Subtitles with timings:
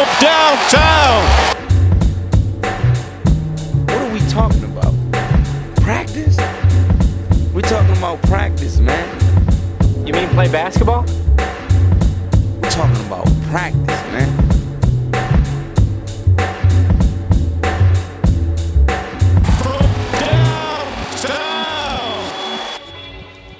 [0.00, 1.22] from downtown.
[3.84, 4.94] What are we talking about?
[5.76, 6.38] Practice?
[7.52, 9.06] We're talking about practice, man.
[10.06, 11.04] You mean play basketball?
[12.62, 14.30] We're talking about practice, man.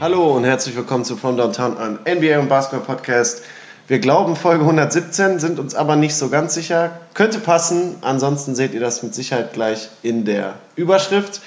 [0.00, 3.42] Hallo und herzlich willkommen zu From Downtown, einem NBA und Basketball Podcast.
[3.90, 6.92] Wir glauben Folge 117, sind uns aber nicht so ganz sicher.
[7.12, 11.40] Könnte passen, ansonsten seht ihr das mit Sicherheit gleich in der Überschrift.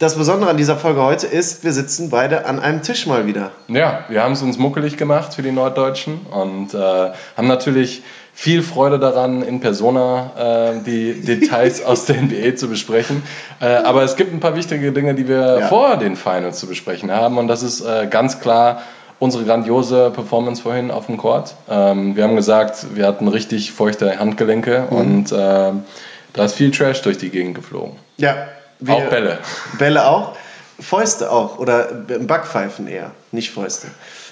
[0.00, 3.52] Das Besondere an dieser Folge heute ist, wir sitzen beide an einem Tisch mal wieder.
[3.68, 6.78] Ja, wir haben es uns muckelig gemacht für die Norddeutschen und äh,
[7.36, 8.02] haben natürlich
[8.34, 13.22] viel Freude daran, in Persona äh, die Details aus der NBA zu besprechen.
[13.60, 15.68] Äh, aber es gibt ein paar wichtige Dinge, die wir Ja.
[15.68, 17.38] vor den Finals zu besprechen haben.
[17.38, 18.82] Und das ist äh, ganz klar
[19.20, 21.54] unsere grandiose Performance vorhin auf dem Court.
[21.68, 25.72] Ähm, wir haben gesagt, wir hatten richtig feuchte Handgelenke und äh,
[26.32, 27.96] da ist viel Trash durch die Gegend geflogen.
[28.16, 28.48] Ja,
[28.80, 29.38] wir, Auch Bälle.
[29.78, 30.34] Bälle auch.
[30.80, 31.58] Fäuste auch.
[31.58, 31.84] Oder
[32.20, 33.88] Backpfeifen eher, nicht Fäuste.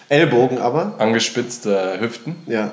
[0.08, 0.94] Ellbogen aber.
[0.98, 2.36] Angespitzte Hüften.
[2.46, 2.72] Ja.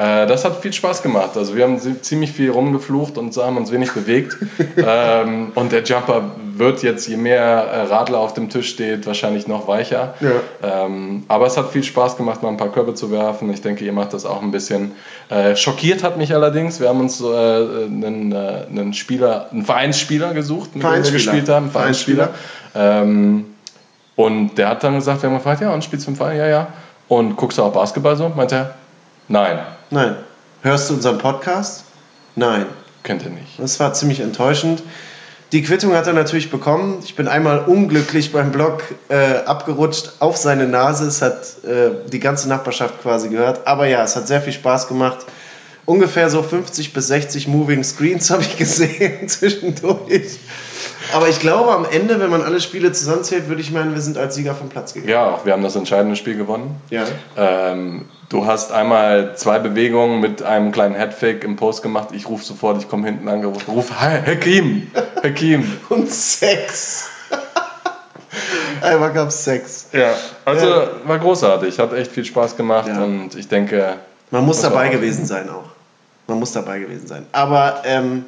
[0.00, 1.36] Äh, das hat viel Spaß gemacht.
[1.36, 4.34] Also wir haben zi- ziemlich viel rumgeflucht und so haben uns wenig bewegt.
[4.78, 6.22] ähm, und der Jumper
[6.56, 10.14] wird jetzt, je mehr äh, Radler auf dem Tisch steht, wahrscheinlich noch weicher.
[10.20, 10.84] Ja.
[10.86, 13.52] Ähm, aber es hat viel Spaß gemacht, mal ein paar Körbe zu werfen.
[13.52, 14.92] Ich denke, ihr macht das auch ein bisschen.
[15.28, 16.80] Äh, schockiert hat mich allerdings.
[16.80, 21.48] Wir haben uns äh, einen, äh, einen Spieler, einen Vereinsspieler gesucht, mit dem wir gespielt
[21.50, 21.70] haben.
[21.70, 22.30] Vereinsspieler.
[22.74, 23.44] Ähm,
[24.16, 26.38] und der hat dann gesagt, wir haben gefragt, ja, und spielst du im Verein?
[26.38, 26.66] Ja, ja.
[27.08, 28.30] Und guckst du auch Basketball so?
[28.34, 28.74] Meint er,
[29.30, 29.58] nein.
[29.90, 30.16] Nein.
[30.62, 31.84] Hörst du unseren Podcast?
[32.36, 32.66] Nein.
[33.02, 33.58] Kennt er nicht.
[33.58, 34.82] Das war ziemlich enttäuschend.
[35.52, 37.00] Die Quittung hat er natürlich bekommen.
[37.02, 41.06] Ich bin einmal unglücklich beim Blog äh, abgerutscht auf seine Nase.
[41.06, 43.66] Es hat äh, die ganze Nachbarschaft quasi gehört.
[43.66, 45.26] Aber ja, es hat sehr viel Spaß gemacht.
[45.86, 50.38] Ungefähr so 50 bis 60 Moving Screens habe ich gesehen zwischendurch.
[51.14, 54.18] Aber ich glaube, am Ende, wenn man alle Spiele zusammenzählt, würde ich meinen, wir sind
[54.18, 55.10] als Sieger vom Platz gegangen.
[55.10, 56.80] Ja, auch wir haben das entscheidende Spiel gewonnen.
[56.90, 57.04] Ja.
[57.36, 62.08] Ähm, du hast einmal zwei Bewegungen mit einem kleinen Headfake im Post gemacht.
[62.12, 64.90] Ich rufe sofort, ich komme hinten angerufen, ruf, Hakim,
[65.22, 65.76] Hakim.
[65.88, 67.06] Und Sex.
[68.82, 69.88] Einmal gab es Sex.
[69.92, 70.12] Ja,
[70.44, 70.88] also Ja.
[71.04, 73.02] war großartig, hat echt viel Spaß gemacht Ja.
[73.02, 73.96] und ich denke,
[74.30, 75.64] Man muss dabei gewesen sein auch.
[76.28, 77.26] Man muss dabei gewesen sein.
[77.32, 78.24] Aber ähm,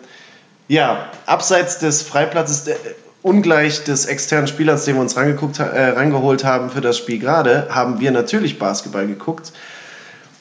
[0.72, 2.75] ja, abseits des Freiplatzes, äh,
[3.21, 7.69] ungleich des externen Spielers, den wir uns rangeguckt, äh, rangeholt haben für das Spiel gerade,
[7.69, 9.53] haben wir natürlich Basketball geguckt.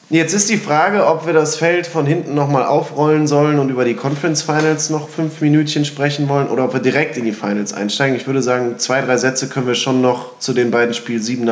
[0.08, 3.84] Jetzt ist die Frage, ob wir das Feld von hinten nochmal aufrollen sollen und über
[3.84, 7.74] die Conference Finals noch fünf Minütchen sprechen wollen oder ob wir direkt in die Finals
[7.74, 8.16] einsteigen.
[8.16, 11.44] Ich würde sagen, zwei, drei Sätze können wir schon noch zu den beiden Spiel 7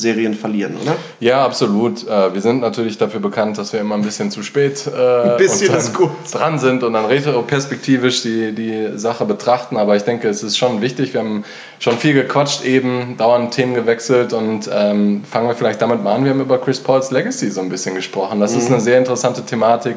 [0.00, 0.96] Serien verlieren, oder?
[1.20, 2.06] Ja, absolut.
[2.08, 5.36] Äh, Wir sind natürlich dafür bekannt, dass wir immer ein bisschen zu spät äh, Ein
[5.36, 5.92] bisschen ist
[6.32, 9.76] dran sind und dann retroperspektivisch die, die Sache betrachten.
[9.76, 11.12] Aber ich denke, es ist schon wichtig.
[11.14, 11.44] Wir haben
[11.78, 16.24] schon viel gequatscht eben, dauernd Themen gewechselt und ähm, fangen wir vielleicht damit mal an.
[16.24, 18.40] Wir haben über Chris Pauls Legacy so ein bisschen gesprochen.
[18.40, 18.74] Das ist Mhm.
[18.74, 19.96] eine sehr interessante Thematik,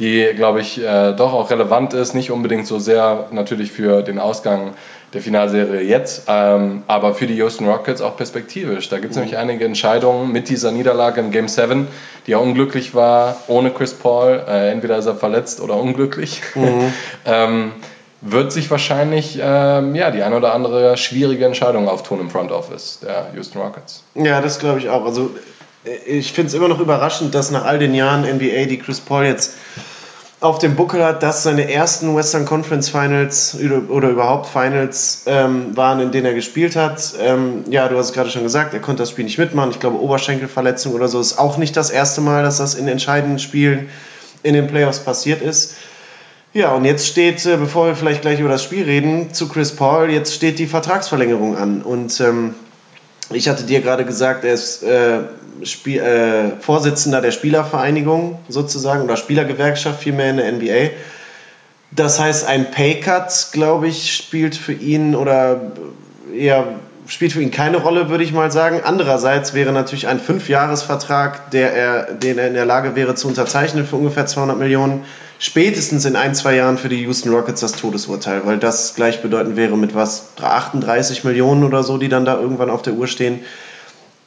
[0.00, 2.14] die, glaube ich, äh, doch auch relevant ist.
[2.14, 4.74] Nicht unbedingt so sehr natürlich für den Ausgang
[5.12, 8.88] der Finalserie jetzt, ähm, aber für die Houston Rockets auch perspektivisch.
[8.88, 11.88] Da gibt es nämlich einige Entscheidungen mit dieser Niederlage in Game 7,
[12.26, 14.42] die ja unglücklich war, ohne Chris Paul.
[14.48, 16.42] Äh, entweder ist er verletzt oder unglücklich.
[17.26, 17.72] ähm,
[18.20, 23.00] wird sich wahrscheinlich ähm, ja, die ein oder andere schwierige Entscheidung auftun im Front Office
[23.02, 24.04] der Houston Rockets.
[24.14, 25.04] Ja, das glaube ich auch.
[25.04, 25.30] Also
[25.84, 29.00] äh, ich finde es immer noch überraschend, dass nach all den Jahren NBA, die Chris
[29.00, 29.54] Paul jetzt
[30.40, 33.56] auf dem Buckel hat, dass seine ersten Western Conference Finals
[33.90, 37.12] oder, überhaupt Finals ähm, waren, in denen er gespielt hat.
[37.20, 39.70] Ähm, ja, du hast es gerade schon gesagt, er konnte das Spiel nicht mitmachen.
[39.70, 43.38] Ich glaube, Oberschenkelverletzung oder so ist auch nicht das erste Mal, dass das in entscheidenden
[43.38, 43.90] Spielen
[44.42, 45.74] in den Playoffs passiert ist.
[46.54, 49.76] Ja, und jetzt steht, äh, bevor wir vielleicht gleich über das Spiel reden, zu Chris
[49.76, 51.82] Paul, jetzt steht die Vertragsverlängerung an.
[51.82, 52.54] Und ähm,
[53.32, 55.20] ich hatte dir gerade gesagt, er ist äh,
[55.62, 60.96] Spiel, äh, Vorsitzender der Spielervereinigung sozusagen oder Spielergewerkschaft vielmehr in der NBA.
[61.92, 65.72] Das heißt, ein Paycut, glaube ich, spielt für ihn oder
[66.34, 66.66] eher
[67.10, 68.80] spielt für ihn keine Rolle, würde ich mal sagen.
[68.84, 73.84] Andererseits wäre natürlich ein Fünfjahresvertrag, der er, den er in der Lage wäre zu unterzeichnen
[73.84, 75.04] für ungefähr 200 Millionen,
[75.40, 79.76] spätestens in ein, zwei Jahren für die Houston Rockets das Todesurteil, weil das gleichbedeutend wäre
[79.76, 83.40] mit was, 38 Millionen oder so, die dann da irgendwann auf der Uhr stehen.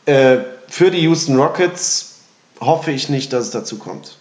[0.06, 2.16] Äh, für die Houston Rockets
[2.60, 4.18] hoffe ich nicht, dass es dazu kommt.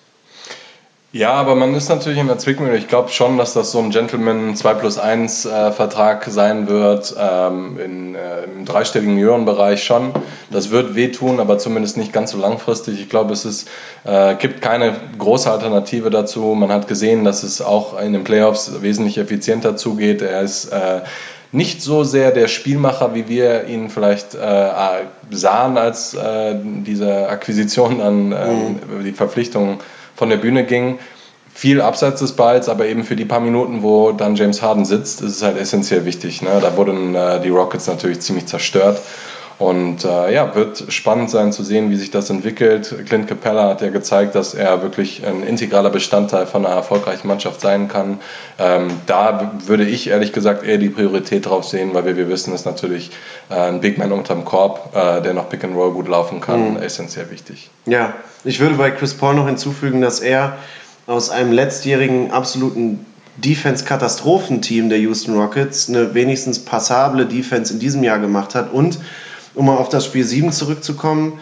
[1.14, 2.74] Ja, aber man ist natürlich in der Zwickmühle.
[2.78, 7.14] Ich glaube schon, dass das so ein Gentleman 2 plus 1 äh, Vertrag sein wird,
[7.20, 10.12] ähm, in, äh, im dreistelligen Millionenbereich schon.
[10.50, 12.98] Das wird wehtun, aber zumindest nicht ganz so langfristig.
[12.98, 13.68] Ich glaube, es ist,
[14.04, 16.54] äh, gibt keine große Alternative dazu.
[16.54, 20.22] Man hat gesehen, dass es auch in den Playoffs wesentlich effizienter zugeht.
[20.22, 21.02] Er ist äh,
[21.52, 24.70] nicht so sehr der Spielmacher, wie wir ihn vielleicht äh,
[25.30, 29.04] sahen, als äh, diese Akquisition an ähm, mhm.
[29.04, 29.80] die Verpflichtung
[30.22, 31.00] von der Bühne ging.
[31.52, 35.20] Viel abseits des Balls, aber eben für die paar Minuten, wo dann James Harden sitzt,
[35.20, 36.42] ist es halt essentiell wichtig.
[36.42, 36.60] Ne?
[36.62, 39.00] Da wurden äh, die Rockets natürlich ziemlich zerstört.
[39.62, 42.92] Und äh, ja, wird spannend sein zu sehen, wie sich das entwickelt.
[43.06, 47.60] Clint Capella hat ja gezeigt, dass er wirklich ein integraler Bestandteil von einer erfolgreichen Mannschaft
[47.60, 48.18] sein kann.
[48.58, 52.52] Ähm, da würde ich ehrlich gesagt eher die Priorität drauf sehen, weil wir, wir wissen,
[52.52, 53.12] ist natürlich
[53.50, 56.72] äh, ein Big Man unterm Korb, äh, der noch Pick and Roll gut laufen kann,
[56.72, 56.76] mhm.
[56.78, 57.70] essentiell wichtig.
[57.86, 60.56] Ja, ich würde bei Chris Paul noch hinzufügen, dass er
[61.06, 63.06] aus einem letztjährigen absoluten
[63.36, 68.98] Defense-Katastrophenteam der Houston Rockets eine wenigstens passable Defense in diesem Jahr gemacht hat und
[69.54, 71.40] um mal auf das Spiel 7 zurückzukommen,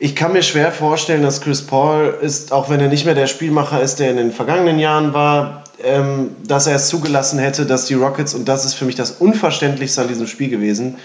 [0.00, 3.26] ich kann mir schwer vorstellen, dass Chris Paul ist, auch wenn er nicht mehr der
[3.26, 7.86] Spielmacher ist, der in den vergangenen Jahren war, ähm, dass er es zugelassen hätte, dass
[7.86, 10.98] die Rockets, und das ist für mich das Unverständlichste an diesem Spiel gewesen,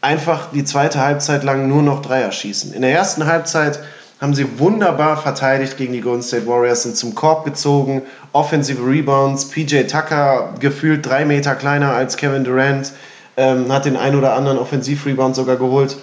[0.00, 2.72] einfach die zweite Halbzeit lang nur noch Dreier schießen.
[2.72, 3.80] In der ersten Halbzeit
[4.20, 8.02] haben sie wunderbar verteidigt gegen die Golden State Warriors, sind zum Korb gezogen,
[8.32, 12.92] offensive Rebounds, PJ Tucker gefühlt drei Meter kleiner als Kevin Durant,
[13.40, 15.96] ähm, hat den ein oder anderen Offensiv-Rebound sogar geholt.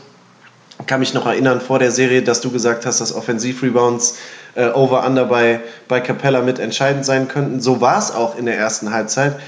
[0.87, 4.17] Kann mich noch erinnern vor der Serie, dass du gesagt hast, dass Offensiv-Rebounds
[4.55, 7.61] äh, over-under bei, bei Capella mit entscheidend sein könnten.
[7.61, 9.39] So war es auch in der ersten Halbzeit.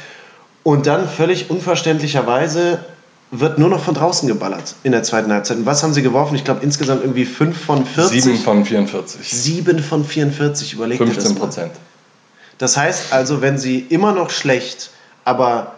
[0.62, 2.80] Und dann völlig unverständlicherweise
[3.32, 5.58] wird nur noch von draußen geballert in der zweiten Halbzeit.
[5.58, 6.36] Und was haben sie geworfen?
[6.36, 8.24] Ich glaube insgesamt irgendwie 5 von 40.
[8.24, 9.28] 7 von 44.
[9.28, 11.72] 7 von 44, überlegt 15 Prozent.
[12.60, 14.92] Das heißt also, wenn sie immer noch schlecht,
[15.26, 15.74] aber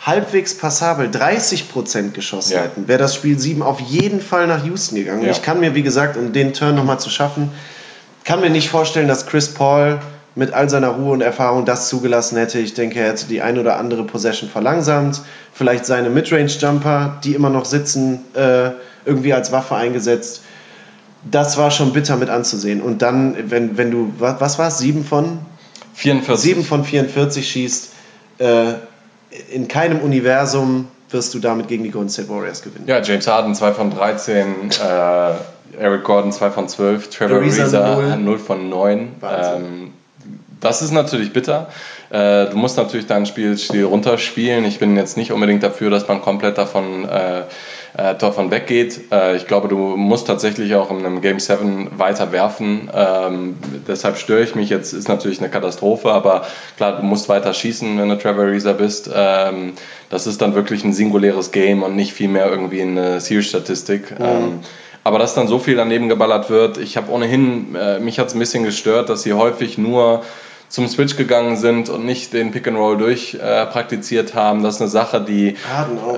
[0.00, 2.62] halbwegs passabel 30% geschossen ja.
[2.62, 5.22] hätten, wäre das Spiel 7 auf jeden Fall nach Houston gegangen.
[5.22, 5.30] Ja.
[5.30, 7.50] Ich kann mir, wie gesagt, um den Turn nochmal zu schaffen,
[8.24, 9.98] kann mir nicht vorstellen, dass Chris Paul
[10.34, 12.58] mit all seiner Ruhe und Erfahrung das zugelassen hätte.
[12.60, 15.20] Ich denke, er hätte die ein oder andere Possession verlangsamt,
[15.52, 18.70] vielleicht seine Midrange-Jumper, die immer noch sitzen, äh,
[19.04, 20.42] irgendwie als Waffe eingesetzt.
[21.30, 22.80] Das war schon bitter mit anzusehen.
[22.80, 25.40] Und dann, wenn, wenn du, was, was war es, 7 von?
[25.94, 26.50] 44.
[26.50, 27.88] 7 von 44 schießt,
[28.38, 28.74] äh,
[29.50, 32.86] in keinem Universum wirst du damit gegen die Golden State Warriors gewinnen.
[32.86, 35.34] Ja, James Harden 2 von 13, äh,
[35.78, 39.08] Eric Gordon 2 von 12, Trevor Ariza 0 von 9.
[39.22, 39.92] Ähm,
[40.60, 41.68] das ist natürlich bitter.
[42.10, 44.64] Äh, du musst natürlich deinen Spielstil runterspielen.
[44.64, 47.42] Ich bin jetzt nicht unbedingt dafür, dass man komplett davon äh,
[47.96, 49.12] äh, davon weggeht.
[49.12, 52.90] Äh, ich glaube, du musst tatsächlich auch in einem Game 7 weiter werfen.
[52.94, 53.56] Ähm,
[53.88, 54.70] deshalb störe ich mich.
[54.70, 56.46] Jetzt ist natürlich eine Katastrophe, aber
[56.76, 59.10] klar, du musst weiter schießen, wenn du Trevor Ariza bist.
[59.12, 59.72] Ähm,
[60.08, 64.18] das ist dann wirklich ein singuläres Game und nicht vielmehr irgendwie eine Series-Statistik.
[64.18, 64.24] Mhm.
[64.24, 64.60] Ähm,
[65.02, 68.34] aber dass dann so viel daneben geballert wird, ich habe ohnehin, äh, mich hat es
[68.34, 70.22] ein bisschen gestört, dass sie häufig nur
[70.70, 74.62] zum Switch gegangen sind und nicht den Pick and Roll durch äh, praktiziert haben.
[74.62, 75.56] Das ist eine Sache, die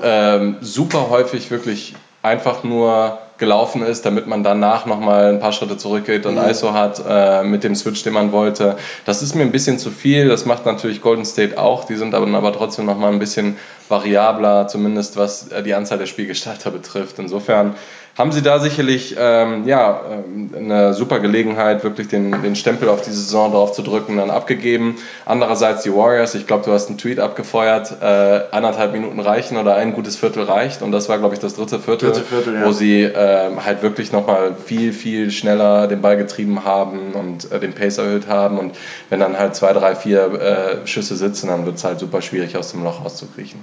[0.02, 5.76] ähm, super häufig wirklich einfach nur gelaufen ist, damit man danach nochmal ein paar Schritte
[5.76, 6.48] zurückgeht und mhm.
[6.48, 8.76] ISO hat äh, mit dem Switch, den man wollte.
[9.04, 10.28] Das ist mir ein bisschen zu viel.
[10.28, 11.84] Das macht natürlich Golden State auch.
[11.84, 13.56] Die sind aber, aber trotzdem nochmal ein bisschen
[13.88, 17.18] variabler, zumindest was äh, die Anzahl der Spielgestalter betrifft.
[17.18, 17.74] Insofern
[18.16, 23.00] haben sie da sicherlich ähm, ja, ähm, eine super Gelegenheit, wirklich den, den Stempel auf
[23.00, 24.96] die Saison drauf zu drücken, dann abgegeben.
[25.24, 29.76] Andererseits die Warriors, ich glaube, du hast einen Tweet abgefeuert, äh, anderthalb Minuten reichen oder
[29.76, 32.66] ein gutes Viertel reicht und das war, glaube ich, das dritte Viertel, dritte Viertel ja.
[32.66, 37.60] wo sie äh, halt wirklich nochmal viel, viel schneller den Ball getrieben haben und äh,
[37.60, 38.76] den Pace erhöht haben und
[39.08, 42.58] wenn dann halt zwei, drei, vier äh, Schüsse sitzen, dann wird es halt super schwierig,
[42.58, 43.60] aus dem Loch rauszukriechen.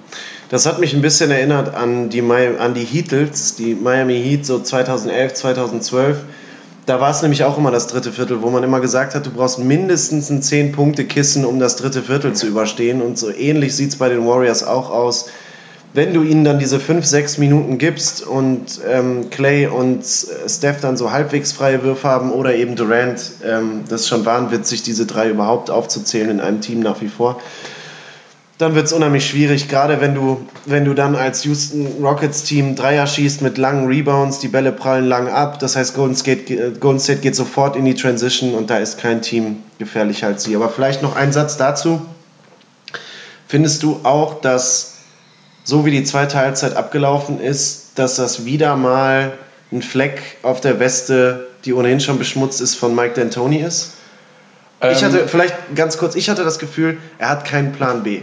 [0.50, 4.46] Das hat mich ein bisschen erinnert an die, an die Heatles, die Miami Heat Heat
[4.46, 6.18] so 2011, 2012.
[6.86, 9.32] Da war es nämlich auch immer das dritte Viertel, wo man immer gesagt hat, du
[9.32, 13.02] brauchst mindestens ein 10-Punkte-Kissen, um das dritte Viertel zu überstehen.
[13.02, 15.30] Und so ähnlich sieht es bei den Warriors auch aus.
[15.94, 20.98] Wenn du ihnen dann diese 5, 6 Minuten gibst und ähm, Clay und Steph dann
[20.98, 25.30] so halbwegs freie Würfe haben oder eben Durant, ähm, das ist schon wahnwitzig, diese drei
[25.30, 27.42] überhaupt aufzuzählen in einem Team nach wie vor
[28.60, 32.76] dann wird es unheimlich schwierig, gerade wenn du, wenn du dann als Houston Rockets Team
[32.76, 35.60] Dreier schießt mit langen Rebounds, die Bälle prallen lang ab.
[35.60, 39.00] Das heißt, Golden State, äh, Golden State geht sofort in die Transition und da ist
[39.00, 40.58] kein Team gefährlicher als sie.
[40.58, 42.06] Aber vielleicht noch ein Satz dazu.
[43.48, 44.98] Findest du auch, dass
[45.64, 49.32] so wie die zweite Halbzeit abgelaufen ist, dass das wieder mal
[49.72, 53.94] ein Fleck auf der Weste, die ohnehin schon beschmutzt ist, von Mike D'Antoni ist?
[54.82, 58.20] ich Ähm, hatte, vielleicht ganz kurz, ich hatte das Gefühl, er hat keinen Plan B.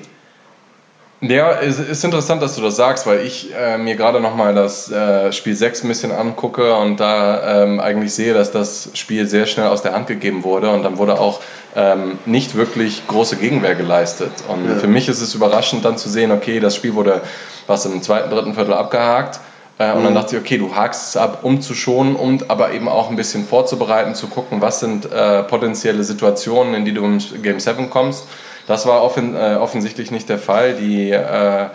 [1.22, 4.90] Ja, es ist interessant, dass du das sagst, weil ich äh, mir gerade nochmal das
[4.90, 9.46] äh, Spiel 6 ein bisschen angucke und da ähm, eigentlich sehe, dass das Spiel sehr
[9.46, 11.40] schnell aus der Hand gegeben wurde und dann wurde auch
[11.74, 14.30] ähm, nicht wirklich große Gegenwehr geleistet.
[14.48, 14.76] Und Ja.
[14.76, 17.22] für mich ist es überraschend dann zu sehen, okay, das Spiel wurde
[17.66, 19.40] was im zweiten, dritten Viertel abgehakt.
[19.78, 22.72] Äh, und dann dachte ich, okay, du hakst es ab, um zu schonen und aber
[22.72, 27.04] eben auch ein bisschen vorzubereiten, zu gucken, was sind äh, potenzielle Situationen, in die du
[27.04, 28.24] im Game 7 kommst.
[28.66, 30.74] Das war offen, äh, offensichtlich nicht der Fall.
[30.74, 31.66] Die, äh,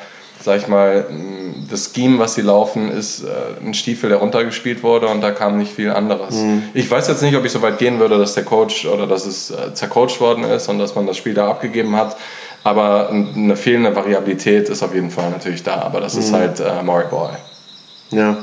[0.43, 3.27] sag ich mal, mh, das Scheme, was sie laufen, ist äh,
[3.65, 6.35] ein Stiefel, der runtergespielt wurde und da kam nicht viel anderes.
[6.73, 9.25] Ich weiß jetzt nicht, ob ich so weit gehen würde, dass der Coach oder dass
[9.25, 12.17] es äh, zercoacht worden ist und dass man das Spiel da abgegeben hat.
[12.63, 15.81] Aber eine fehlende Variabilität ist auf jeden Fall natürlich da.
[15.81, 17.37] Aber das ist halt äh, Murray Ball.
[18.11, 18.37] Ja.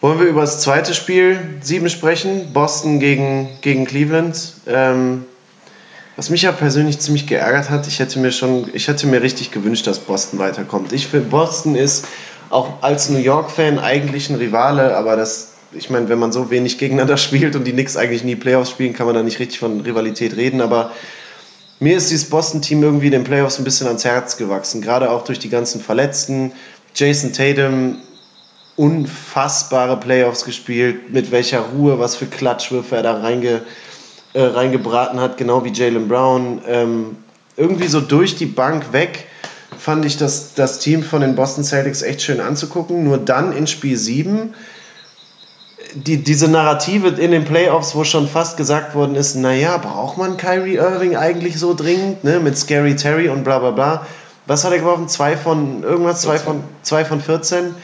[0.00, 2.52] Wollen wir über das zweite Spiel 7 sprechen?
[2.52, 4.54] Boston gegen, gegen Cleveland.
[4.66, 5.24] Ähm,
[6.16, 9.50] was mich ja persönlich ziemlich geärgert hat, ich hätte mir schon, ich hätte mir richtig
[9.50, 10.92] gewünscht, dass Boston weiterkommt.
[10.92, 12.06] Ich finde, Boston ist
[12.48, 16.78] auch als New York-Fan eigentlich ein Rivale, aber das, ich meine, wenn man so wenig
[16.78, 19.80] gegeneinander spielt und die Knicks eigentlich nie Playoffs spielen, kann man da nicht richtig von
[19.82, 20.92] Rivalität reden, aber
[21.78, 25.24] mir ist dieses Boston-Team irgendwie in den Playoffs ein bisschen ans Herz gewachsen, gerade auch
[25.24, 26.52] durch die ganzen Verletzten.
[26.94, 27.98] Jason Tatum,
[28.76, 33.60] unfassbare Playoffs gespielt, mit welcher Ruhe, was für Klatschwürfe er da reinge,
[34.36, 36.60] äh, reingebraten hat, genau wie Jalen Brown.
[36.68, 37.16] Ähm,
[37.56, 39.26] irgendwie so durch die Bank weg
[39.78, 43.02] fand ich das, das Team von den Boston Celtics echt schön anzugucken.
[43.04, 44.54] Nur dann in Spiel 7
[45.94, 50.36] die, diese Narrative in den Playoffs, wo schon fast gesagt worden ist, naja, braucht man
[50.36, 54.06] Kyrie Irving eigentlich so dringend, ne, mit Scary Terry und bla bla bla.
[54.46, 55.08] Was hat er geworfen?
[55.08, 57.74] Zwei von irgendwas, zwei von, zwei von 14.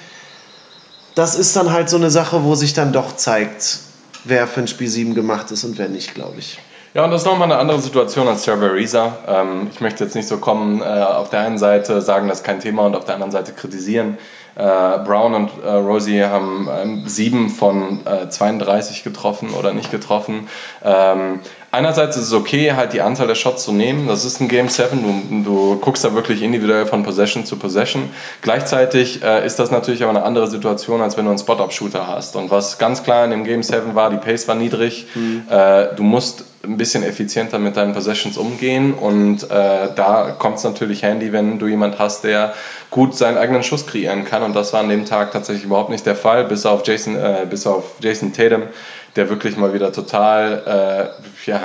[1.14, 3.78] Das ist dann halt so eine Sache, wo sich dann doch zeigt,
[4.24, 6.58] wer für ein Spiel 7 gemacht ist und wer nicht, glaube ich.
[6.94, 9.16] Ja, und das ist nochmal eine andere Situation als Trevor Ariza.
[9.26, 12.44] Ähm, ich möchte jetzt nicht so kommen, äh, auf der einen Seite sagen, das ist
[12.44, 14.18] kein Thema und auf der anderen Seite kritisieren.
[14.56, 20.48] Äh, Brown und äh, Rosie haben ähm, sieben von äh, 32 getroffen oder nicht getroffen.
[20.84, 24.06] Ähm, einerseits ist es okay, halt die Anzahl der Shots zu nehmen.
[24.06, 25.02] Das ist ein Game 7.
[25.02, 28.10] Du, du guckst da wirklich individuell von Possession zu Possession.
[28.42, 32.36] Gleichzeitig äh, ist das natürlich aber eine andere Situation, als wenn du einen Spot-Up-Shooter hast.
[32.36, 35.06] Und was ganz klar in dem Game 7 war, die Pace war niedrig.
[35.48, 39.46] Äh, du musst ein bisschen effizienter mit deinen Possessions umgehen und äh,
[39.94, 42.54] da kommt es natürlich handy, wenn du jemand hast, der
[42.90, 46.06] gut seinen eigenen Schuss kreieren kann und das war an dem Tag tatsächlich überhaupt nicht
[46.06, 48.62] der Fall, bis auf Jason, äh, bis auf Jason Tatum,
[49.16, 51.12] der wirklich mal wieder total
[51.46, 51.60] äh, ja,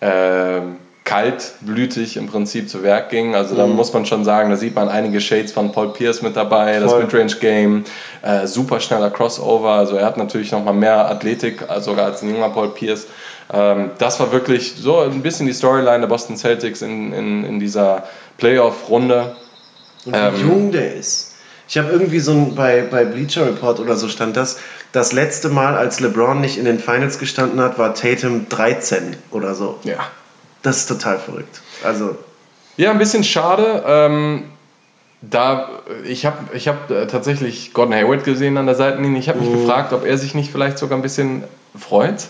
[0.00, 0.62] äh,
[1.04, 3.34] kaltblütig im Prinzip zu Werk ging.
[3.34, 6.36] Also da muss man schon sagen, da sieht man einige Shades von Paul Pierce mit
[6.36, 7.02] dabei, das Voll.
[7.02, 7.84] Midrange-Game,
[8.22, 9.70] äh, super schneller Crossover.
[9.70, 13.08] Also er hat natürlich nochmal mehr Athletik, äh, sogar als ein junger Paul Pierce.
[13.52, 17.60] Ähm, das war wirklich so ein bisschen die Storyline der Boston Celtics in, in, in
[17.60, 18.04] dieser
[18.38, 19.36] Playoff-Runde.
[20.04, 21.34] Und wie Ähm, jung der ist.
[21.68, 24.58] Ich habe irgendwie so ein, bei, bei Bleacher Report oder so stand das,
[24.92, 29.54] das letzte Mal, als LeBron nicht in den Finals gestanden hat, war Tatum 13 oder
[29.54, 29.78] so.
[29.84, 29.98] Ja.
[30.62, 31.60] Das ist total verrückt.
[31.84, 32.16] Also,
[32.76, 33.84] Ja, ein bisschen schade.
[33.86, 34.44] Ähm,
[35.22, 35.68] da,
[36.04, 39.20] ich habe ich hab äh, tatsächlich Gordon Hayward gesehen an der Seitenlinie.
[39.20, 41.44] Ich habe mich gefragt, ob er sich nicht vielleicht sogar ein bisschen
[41.78, 42.26] freut,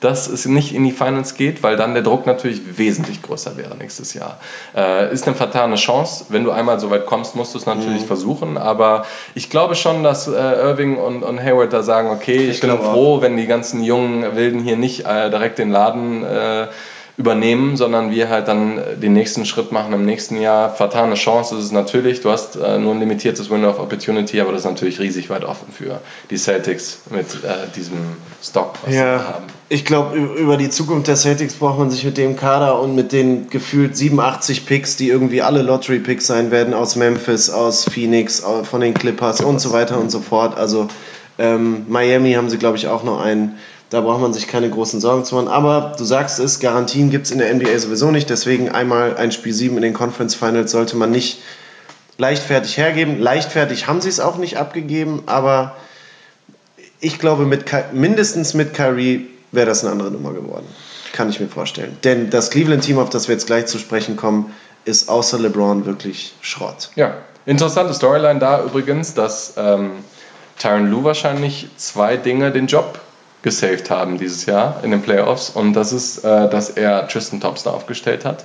[0.00, 3.76] dass es nicht in die Finals geht, weil dann der Druck natürlich wesentlich größer wäre
[3.76, 4.38] nächstes Jahr.
[4.76, 6.26] Äh, ist eine vertane Chance.
[6.30, 8.56] Wenn du einmal so weit kommst, musst du es natürlich versuchen.
[8.58, 9.04] Aber
[9.34, 12.70] ich glaube schon, dass äh, Irving und, und Hayward da sagen, okay, ich, Ich bin
[12.70, 12.92] glaube auch.
[12.92, 16.68] froh, wenn die ganzen jungen Wilden hier nicht äh, direkt den Laden äh,
[17.20, 20.74] übernehmen, sondern wir halt dann äh, den nächsten Schritt machen im nächsten Jahr.
[20.74, 22.22] Vertane Chance ist es natürlich.
[22.22, 25.44] Du hast äh, nur ein limitiertes Window of Opportunity, aber das ist natürlich riesig weit
[25.44, 26.00] offen für
[26.30, 27.98] die Celtics mit äh, diesem
[28.42, 29.44] Stock, was sie ja, haben.
[29.68, 33.12] ich glaube, über die Zukunft der Celtics braucht man sich mit dem Kader und mit
[33.12, 38.80] den gefühlt 87 Picks, die irgendwie alle Lottery-Picks sein werden, aus Memphis, aus Phoenix, von
[38.80, 40.56] den Clippers und so weiter und so fort.
[40.56, 40.88] Also,
[41.38, 43.58] ähm, Miami haben sie, glaube ich, auch noch einen.
[43.90, 45.48] Da braucht man sich keine großen Sorgen zu machen.
[45.48, 48.30] Aber du sagst es, Garantien gibt es in der NBA sowieso nicht.
[48.30, 51.38] Deswegen einmal ein Spiel 7 in den Conference Finals sollte man nicht
[52.16, 53.18] leichtfertig hergeben.
[53.18, 55.74] Leichtfertig haben sie es auch nicht abgegeben, aber
[57.00, 60.66] ich glaube, mit mindestens mit Kyrie wäre das eine andere Nummer geworden.
[61.12, 61.96] Kann ich mir vorstellen.
[62.04, 64.54] Denn das Cleveland-Team, auf das wir jetzt gleich zu sprechen kommen,
[64.84, 66.90] ist außer LeBron wirklich Schrott.
[66.94, 67.14] Ja,
[67.46, 69.90] interessante Storyline da übrigens, dass ähm,
[70.58, 73.00] Tyron Lue wahrscheinlich zwei Dinge den Job
[73.42, 77.72] gesaved haben dieses Jahr in den Playoffs und das ist, äh, dass er Tristan Thompson
[77.72, 78.44] aufgestellt hat.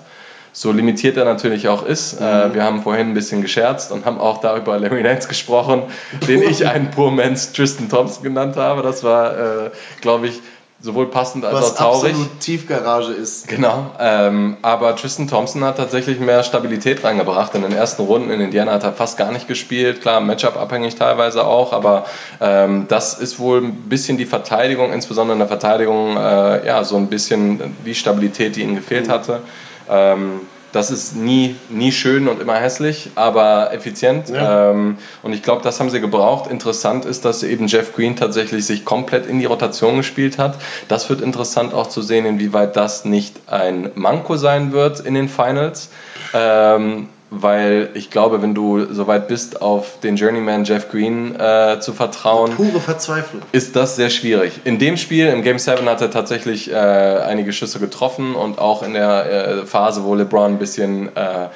[0.53, 2.13] So limitiert er natürlich auch ist.
[2.13, 5.83] Äh, wir haben vorhin ein bisschen gescherzt und haben auch da über Larry Nance gesprochen,
[6.29, 8.81] den ich einen Poor Man's Tristan Thompson genannt habe.
[8.81, 10.41] Das war, äh, glaube ich,
[10.85, 12.11] sowohl passend als Was auch traurig.
[12.11, 13.47] absolut Tiefgarage ist.
[13.47, 17.55] Genau, ähm, aber Tristan Thompson hat tatsächlich mehr Stabilität reingebracht.
[17.55, 20.01] In den ersten Runden in Indiana hat er fast gar nicht gespielt.
[20.01, 22.05] Klar, Matchup abhängig teilweise auch, aber
[22.39, 26.97] ähm, das ist wohl ein bisschen die Verteidigung, insbesondere in der Verteidigung, äh, ja, so
[26.97, 29.41] ein bisschen die Stabilität, die ihm gefehlt hatte.
[29.89, 30.41] Ähm,
[30.75, 34.27] das ist nie, nie schön und immer hässlich, aber effizient.
[34.27, 34.71] Ja.
[34.71, 36.51] Ähm, und ich glaube, das haben sie gebraucht.
[36.51, 40.57] Interessant ist, dass eben Jeff Green tatsächlich sich komplett in die Rotation gespielt hat.
[40.89, 45.29] Das wird interessant auch zu sehen, inwieweit das nicht ein Manko sein wird in den
[45.29, 45.89] Finals.
[46.33, 51.93] Ähm, weil ich glaube, wenn du soweit bist, auf den Journeyman Jeff Green äh, zu
[51.93, 53.41] vertrauen, Pure Verzweiflung.
[53.51, 54.61] ist das sehr schwierig.
[54.63, 58.83] In dem Spiel, im Game 7, hat er tatsächlich äh, einige Schüsse getroffen und auch
[58.83, 61.47] in der äh, Phase, wo LeBron ein bisschen, äh,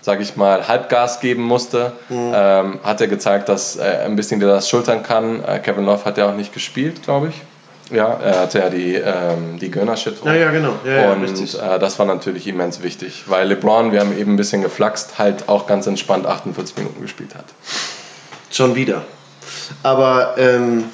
[0.00, 4.46] sag ich mal, Halbgas geben musste, ähm, hat er gezeigt, dass er ein bisschen dir
[4.46, 5.44] das schultern kann.
[5.44, 7.34] Äh, Kevin Love hat ja auch nicht gespielt, glaube ich.
[7.90, 10.16] Ja, er hatte ja die, ähm, die Gönner-Shit.
[10.24, 10.74] Ja, ja, genau.
[10.84, 11.58] Ja, ja, und richtig.
[11.60, 15.48] äh, das war natürlich immens wichtig, weil LeBron, wir haben eben ein bisschen geflaxt, halt
[15.48, 17.46] auch ganz entspannt 48 Minuten gespielt hat.
[18.50, 19.04] Schon wieder.
[19.82, 20.84] Aber, ähm,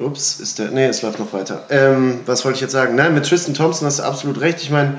[0.00, 1.64] ups, ist der, nee, es läuft noch weiter.
[1.70, 2.96] Ähm, was wollte ich jetzt sagen?
[2.96, 4.60] Nein, mit Tristan Thompson hast du absolut recht.
[4.62, 4.98] Ich meine,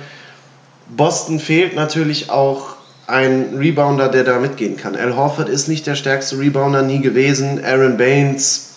[0.89, 2.75] Boston fehlt natürlich auch
[3.07, 4.95] ein Rebounder, der da mitgehen kann.
[4.95, 7.61] Al Horford ist nicht der stärkste Rebounder, nie gewesen.
[7.63, 8.70] Aaron Baines,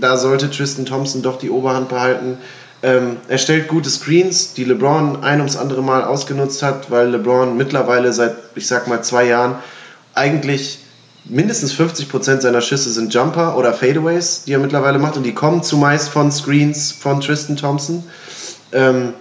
[0.00, 2.38] da sollte Tristan Thompson doch die Oberhand behalten.
[2.82, 7.56] Ähm, er stellt gute Screens, die LeBron ein ums andere Mal ausgenutzt hat, weil LeBron
[7.56, 9.56] mittlerweile seit, ich sag mal, zwei Jahren
[10.14, 10.80] eigentlich
[11.24, 15.62] mindestens 50% seiner Schüsse sind Jumper oder Fadeaways, die er mittlerweile macht und die kommen
[15.62, 18.04] zumeist von Screens von Tristan Thompson.
[18.72, 19.14] Ähm,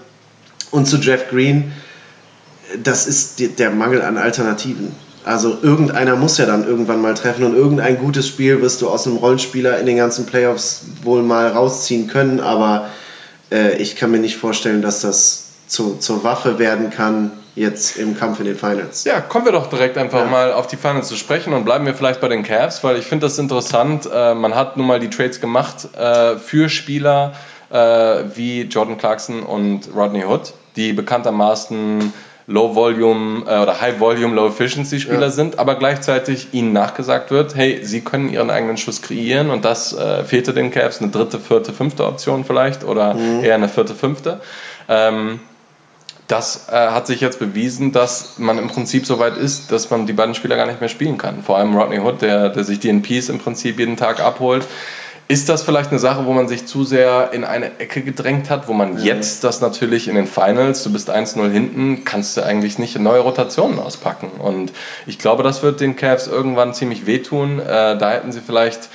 [0.71, 1.71] und zu Jeff Green,
[2.83, 4.91] das ist der Mangel an Alternativen.
[5.25, 9.07] Also irgendeiner muss ja dann irgendwann mal treffen und irgendein gutes Spiel wirst du aus
[9.07, 12.89] einem Rollenspieler in den ganzen Playoffs wohl mal rausziehen können, aber
[13.51, 18.15] äh, ich kann mir nicht vorstellen, dass das zu, zur Waffe werden kann jetzt im
[18.17, 19.03] Kampf in den Finals.
[19.05, 20.25] Ja, kommen wir doch direkt einfach Ja.
[20.25, 23.05] mal auf die Finals zu sprechen und bleiben wir vielleicht bei den Cavs, weil ich
[23.05, 24.07] finde das interessant.
[24.13, 27.33] Äh, man hat nun mal die Trades gemacht äh, für Spieler
[27.71, 27.77] äh,
[28.35, 32.13] wie Jordan Clarkson und Rodney Hood, die bekanntermaßen
[32.47, 35.29] Low Volume äh, oder High Volume, Low Efficiency Spieler Ja.
[35.31, 39.93] sind, aber gleichzeitig ihnen nachgesagt wird, hey, sie können ihren eigenen Schuss kreieren und das
[39.97, 44.39] äh, fehlte den Cavs, eine dritte, vierte, fünfte Option vielleicht oder eher eine vierte, fünfte.
[44.87, 45.39] Ähm,
[46.27, 50.07] das äh, hat sich jetzt bewiesen, dass man im Prinzip so weit ist, dass man
[50.07, 51.43] die beiden Spieler gar nicht mehr spielen kann.
[51.43, 54.65] Vor allem Rodney Hood, der, der sich die NPs im Prinzip jeden Tag abholt.
[55.27, 58.67] Ist das vielleicht eine Sache, wo man sich zu sehr in eine Ecke gedrängt hat,
[58.67, 62.77] wo man jetzt das natürlich in den Finals, du bist 1-0 hinten, kannst du eigentlich
[62.77, 64.29] nicht neue Rotationen auspacken.
[64.39, 64.71] Und
[65.07, 67.59] ich glaube, das wird den Cavs irgendwann ziemlich wehtun.
[67.59, 68.89] Äh, da hätten sie vielleicht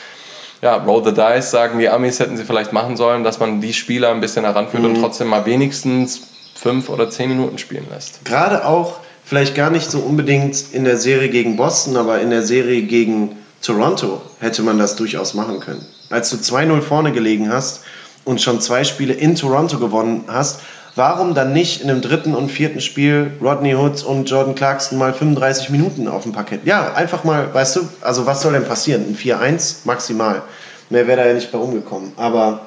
[0.63, 3.73] ja, roll the dice, sagen die Amis, hätten sie vielleicht machen sollen, dass man die
[3.73, 8.25] Spieler ein bisschen heranführt und trotzdem mal wenigstens fünf oder zehn Minuten spielen lässt.
[8.25, 12.43] Gerade auch, vielleicht gar nicht so unbedingt in der Serie gegen Boston, aber in der
[12.43, 15.87] Serie gegen Toronto hätte man das durchaus machen können.
[16.11, 17.83] Als du 2-0 vorne gelegen hast
[18.25, 20.61] und schon zwei Spiele in Toronto gewonnen hast,
[20.97, 25.15] warum dann nicht in dem dritten und vierten Spiel Rodney Hood und Jordan Clarkson mal
[25.15, 26.67] 35 Minuten auf dem Parkett?
[26.67, 29.05] Ja, einfach mal, weißt du, also was soll denn passieren?
[29.09, 30.43] Ein 4-1 maximal.
[30.91, 32.13] Mehr wäre da ja nicht bei umgekommen.
[32.17, 32.67] Aber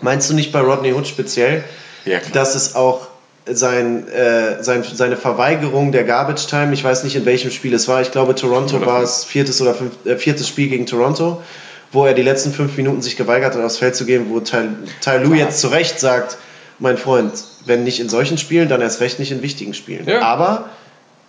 [0.00, 1.64] meinst du nicht bei Rodney Hood speziell,
[2.04, 3.08] Ja, dass es auch
[3.46, 7.88] sein, äh, sein, seine Verweigerung der Garbage Time, ich weiß nicht in welchem Spiel es
[7.88, 11.42] war, ich glaube Toronto Oder war es viertes oder fünf, äh, viertes Spiel gegen Toronto,
[11.92, 14.68] wo er die letzten fünf Minuten sich geweigert hat, aufs Feld zu gehen, wo Ty
[15.22, 16.38] Lue jetzt zu Recht sagt,
[16.78, 17.32] mein Freund,
[17.66, 20.08] wenn nicht in solchen Spielen, dann erst recht nicht in wichtigen Spielen.
[20.08, 20.22] Ja.
[20.22, 20.70] Aber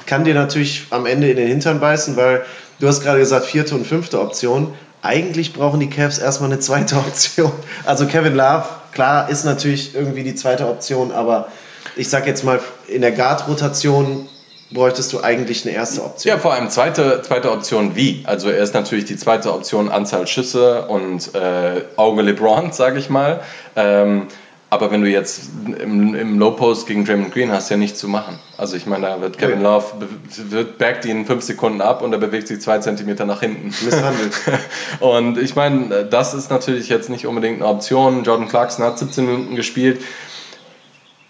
[0.06, 2.44] kann dir natürlich am Ende in den Hintern beißen, weil
[2.80, 4.74] du hast gerade gesagt, vierte und fünfte Option.
[5.02, 7.52] Eigentlich brauchen die Cavs erstmal eine zweite Option.
[7.86, 11.50] Also Kevin Love, klar, ist natürlich irgendwie die zweite Option, aber
[11.96, 14.30] ich sag jetzt mal, in der Guard-Rotation
[14.72, 16.34] bräuchtest du eigentlich eine erste Option.
[16.34, 18.24] Ja, vor allem zweite, zweite Option wie.
[18.26, 23.10] Also er ist natürlich die zweite Option Anzahl Schüsse und äh, Auge LeBron, sage ich
[23.10, 23.42] mal.
[23.76, 24.28] Ähm,
[24.72, 28.08] aber wenn du jetzt im, im Low Post gegen Draymond Green hast, ja nichts zu
[28.08, 28.40] machen.
[28.58, 29.76] Also ich meine, da wird Kevin Ja.
[29.76, 30.08] Love,
[30.50, 33.68] wird backt ihn fünf Sekunden ab und er bewegt sich zwei Zentimeter nach hinten.
[33.84, 34.34] Misshandelt.
[35.02, 38.24] Und ich meine, das ist natürlich jetzt nicht unbedingt eine Option.
[38.24, 40.00] Jordan Clarkson hat 17 Minuten gespielt.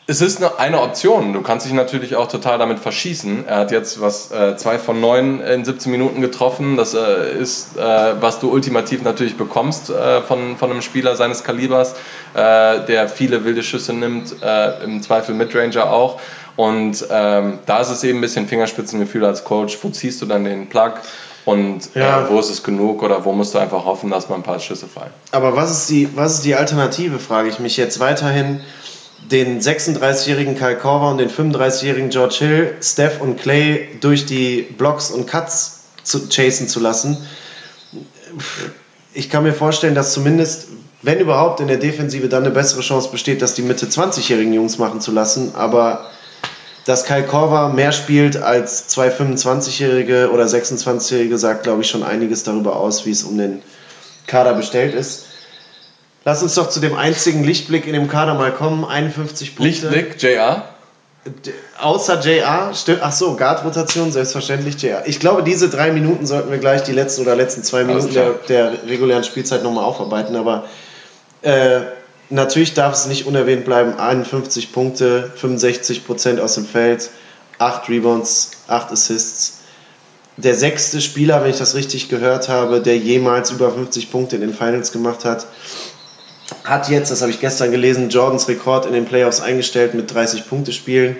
[0.07, 1.31] Es ist eine, eine Option.
[1.31, 3.47] Du kannst dich natürlich auch total damit verschießen.
[3.47, 6.75] Er hat jetzt was äh, zwei von neun in 17 Minuten getroffen.
[6.75, 7.81] Das äh, ist, äh,
[8.21, 11.93] was du ultimativ natürlich bekommst äh, von, von einem Spieler seines Kalibers,
[12.33, 16.19] äh, der viele wilde Schüsse nimmt, äh, im Zweifel Midranger auch.
[16.57, 19.77] Und ähm, da ist es eben ein bisschen Fingerspitzengefühl als Coach.
[19.81, 20.93] Wo ziehst du dann den Plug?
[21.43, 22.25] und Ja.
[22.25, 24.59] äh, wo ist es genug oder wo musst du einfach hoffen, dass mal ein paar
[24.59, 25.09] Schüsse fallen.
[25.31, 28.61] Aber was ist die, was ist die Alternative, frage ich mich jetzt weiterhin.
[29.29, 35.12] Den 36-jährigen Kyle Korver und den 35-jährigen George Hill, Steph und Clay durch die Blocks
[35.12, 37.17] und Cuts zu chasen zu lassen.
[39.13, 40.67] Ich kann mir vorstellen, dass zumindest,
[41.01, 44.77] wenn überhaupt in der Defensive dann eine bessere Chance besteht, das die Mitte 20-jährigen Jungs
[44.77, 45.53] machen zu lassen.
[45.55, 46.10] Aber
[46.86, 52.43] dass Kyle Korver mehr spielt als zwei 25-Jährige oder 26-Jährige, sagt, glaube ich, schon einiges
[52.43, 53.62] darüber aus, wie es um den
[54.27, 55.25] Kader bestellt ist.
[56.23, 58.86] Lass uns doch zu dem einzigen Lichtblick in dem Kader mal kommen.
[58.86, 59.89] 51 Punkte.
[59.89, 60.65] Lichtblick, JR.
[61.25, 62.71] D- Außer JR.
[63.01, 65.07] Ach so, Guard-Rotation, selbstverständlich JR.
[65.07, 68.34] Ich glaube, diese drei Minuten sollten wir gleich die letzten oder letzten zwei Minuten der,
[68.47, 70.36] der regulären Spielzeit nochmal aufarbeiten.
[70.36, 70.65] Aber
[71.41, 71.81] äh,
[72.29, 73.97] natürlich darf es nicht unerwähnt bleiben.
[73.97, 77.10] 51 Punkte, 65% aus dem Feld,
[77.57, 79.57] 8 Rebounds, 8 Assists.
[80.38, 84.41] Der sechste Spieler, wenn ich das richtig gehört habe, der jemals über 50 Punkte in
[84.41, 85.45] den Finals gemacht hat,
[86.63, 90.47] hat jetzt, das habe ich gestern gelesen, Jordans Rekord in den Playoffs eingestellt mit 30
[90.47, 91.17] Punkte spielen.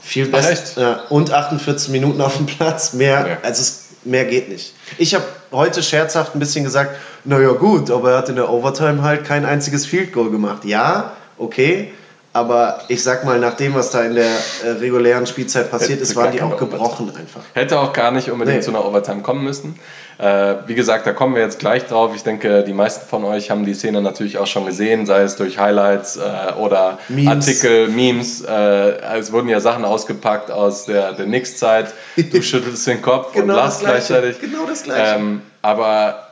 [0.00, 1.10] Viel besser.
[1.10, 2.92] und 48 Minuten auf dem Platz.
[2.92, 3.38] Mehr, Ja.
[3.42, 4.74] also es, mehr geht nicht.
[4.98, 9.02] Ich habe heute scherzhaft ein bisschen gesagt, naja gut, aber er hat in der Overtime
[9.02, 10.64] halt kein einziges Field Goal gemacht.
[10.66, 11.92] Ja, okay.
[12.34, 14.26] Aber ich sag mal, nach dem, was da in der
[14.64, 17.42] äh, regulären Spielzeit passiert Hätte ist, waren die auch gebrochen einfach.
[17.52, 18.62] Hätte auch gar nicht unbedingt Nee.
[18.64, 19.78] zu einer Overtime kommen müssen.
[20.18, 22.10] Äh, wie gesagt, da kommen wir jetzt gleich drauf.
[22.16, 25.36] Ich denke, die meisten von euch haben die Szene natürlich auch schon gesehen, sei es
[25.36, 27.28] durch Highlights äh, oder Memes.
[27.28, 28.42] Artikel, Memes.
[28.42, 31.94] Äh, es wurden ja Sachen ausgepackt aus der, der Knicks-Zeit.
[32.16, 34.40] Du schüttelst den Kopf und Genau das lachst gleichzeitig.
[34.40, 35.18] Genau das Gleiche.
[35.18, 36.26] Ähm, aber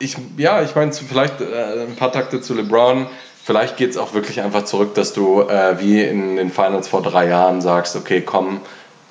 [0.00, 3.06] ich, ja, ich meine, vielleicht äh, ein paar Takte zu LeBron.
[3.46, 7.00] Vielleicht geht es auch wirklich einfach zurück, dass du äh, wie in den Finals vor
[7.00, 8.60] drei Jahren sagst, okay, komm,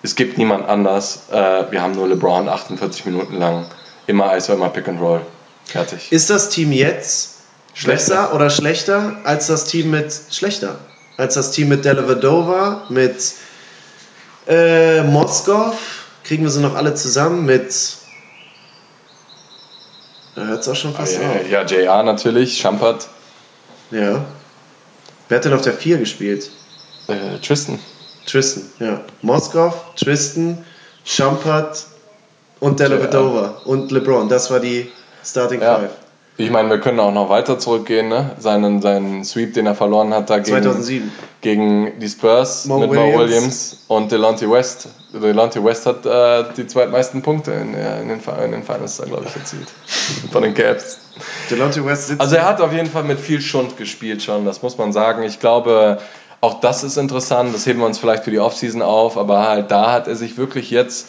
[0.03, 1.29] es gibt niemand anders.
[1.31, 3.65] Äh, wir haben nur LeBron 48 Minuten lang.
[4.07, 5.21] Immer ISO, immer Pick and Roll.
[5.63, 6.11] Fertig.
[6.11, 7.35] Ist das Team jetzt
[7.73, 7.93] Schlechter.
[7.93, 10.79] besser oder schlechter als das Team mit schlechter?
[11.15, 13.15] Als das Team mit Delavadova, mit
[14.49, 15.77] äh, Moskov,
[16.25, 17.73] kriegen wir sie noch alle zusammen mit.
[20.35, 21.23] Da hört es auch schon fast auf.
[21.23, 23.07] Äh, ja, JR natürlich, Schampert,
[23.91, 24.25] Ja.
[25.29, 26.49] Wer hat denn auf der 4 gespielt?
[27.07, 27.79] äh, Tristan.
[28.25, 29.01] Tristan, ja.
[29.21, 30.63] Moskov, Tristan,
[31.03, 31.85] Schampert
[32.59, 34.29] und Delavadova und LeBron.
[34.29, 34.91] Das war die
[35.23, 35.77] Starting Ja.
[35.79, 35.91] Five.
[36.37, 38.31] Ich meine, wir können auch noch weiter zurückgehen, ne?
[38.39, 41.11] Seinen, seinen Sweep, den er verloren hat, da gegen, 2007.
[41.39, 43.19] gegen die Spurs Mo mit Mo Williams.
[43.19, 44.89] Williams und Delonte West.
[45.13, 49.35] Delonte West hat äh, die zweitmeisten Punkte in, in, den, in den Finals, glaube ich,
[49.35, 49.67] erzielt.
[50.31, 50.99] Von den Caps.
[51.49, 54.61] Delonte West sitzt Also er hat auf jeden Fall mit viel Schund gespielt schon, das
[54.61, 55.23] muss man sagen.
[55.23, 55.99] Ich glaube,
[56.41, 59.71] auch das ist interessant, das heben wir uns vielleicht für die Offseason auf, aber halt
[59.71, 61.07] da hat er sich wirklich jetzt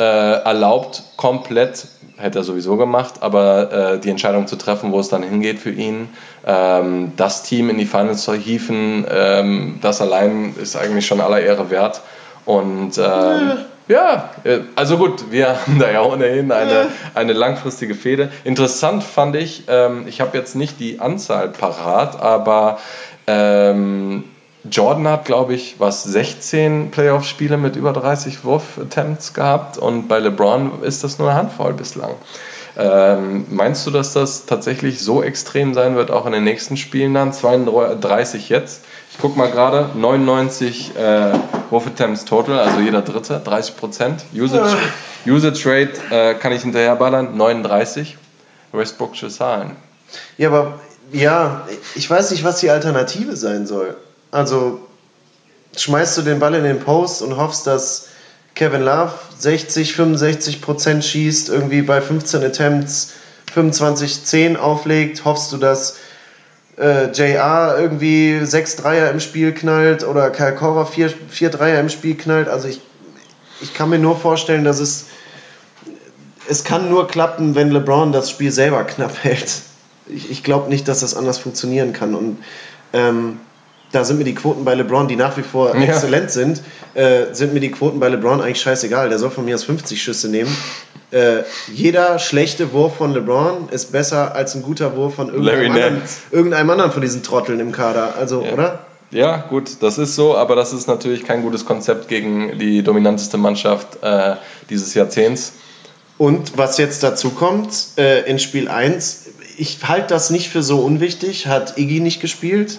[0.00, 1.86] äh, erlaubt, komplett,
[2.16, 5.70] hätte er sowieso gemacht, aber äh, die Entscheidung zu treffen, wo es dann hingeht für
[5.70, 6.08] ihn,
[6.46, 11.40] ähm, das Team in die Finals zu hieven, ähm, das allein ist eigentlich schon aller
[11.40, 12.00] Ehre wert.
[12.46, 13.58] Und ähm,
[13.88, 18.30] ja, äh, also gut, wir haben da ja ohnehin eine, eine langfristige Fehde.
[18.44, 22.78] Interessant fand ich, ähm, ich habe jetzt nicht die Anzahl parat, aber
[23.26, 24.24] ähm,
[24.68, 30.82] Jordan hat, glaube ich, was 16 Playoff-Spiele mit über 30 Wurf-Attempts gehabt und bei LeBron
[30.82, 32.14] ist das nur eine Handvoll bislang.
[32.76, 37.14] Ähm, meinst du, dass das tatsächlich so extrem sein wird, auch in den nächsten Spielen
[37.14, 37.32] dann?
[37.32, 38.84] 32 jetzt.
[39.10, 41.32] Ich guck mal gerade, 99 äh,
[41.70, 44.24] Wurf-Attempts total, also jeder dritte, 30 Prozent.
[44.34, 44.76] Usage,
[45.26, 48.16] Usage Rate äh, kann ich hinterher ballern, 39.
[48.72, 49.76] Westbrook'sche Zahlen.
[50.38, 50.80] Ja, aber
[51.12, 53.96] ja, ich weiß nicht, was die Alternative sein soll.
[54.30, 54.80] Also
[55.76, 58.08] schmeißt du den Ball in den Post und hoffst, dass
[58.54, 63.12] Kevin Love 60, 65 Prozent schießt, irgendwie bei 15 Attempts
[63.52, 65.96] 25, 10 auflegt, hoffst du, dass
[66.78, 71.88] äh, JR irgendwie 6 Dreier im Spiel knallt oder Kyle Korver 4, 4 Dreier im
[71.88, 72.48] Spiel knallt.
[72.48, 72.80] Also ich,
[73.60, 75.06] ich kann mir nur vorstellen, dass es
[76.50, 79.62] es kann nur klappen, wenn LeBron das Spiel selber knapp hält.
[80.06, 82.16] Ich, ich glaube nicht, dass das anders funktionieren kann.
[82.16, 82.38] Und
[82.92, 83.38] ähm,
[83.92, 85.82] da sind mir die Quoten bei LeBron, die nach wie vor Ja.
[85.82, 86.62] exzellent sind,
[86.94, 89.08] äh, sind mir die Quoten bei LeBron eigentlich scheißegal.
[89.08, 90.54] Der soll von mir aus 50 Schüsse nehmen.
[91.10, 96.02] Äh, jeder schlechte Wurf von LeBron ist besser als ein guter Wurf von irgendeinem, anderen,
[96.30, 98.14] irgendeinem anderen von diesen Trotteln im Kader.
[98.16, 98.52] Also, Ja.
[98.52, 98.78] oder?
[99.12, 103.38] Ja, gut, das ist so, aber das ist natürlich kein gutes Konzept gegen die dominanteste
[103.38, 104.36] Mannschaft äh,
[104.70, 105.54] dieses Jahrzehnts.
[106.16, 109.24] Und was jetzt dazu kommt, äh, in Spiel 1,
[109.56, 112.78] ich halte das nicht für so unwichtig, hat Iggy nicht gespielt.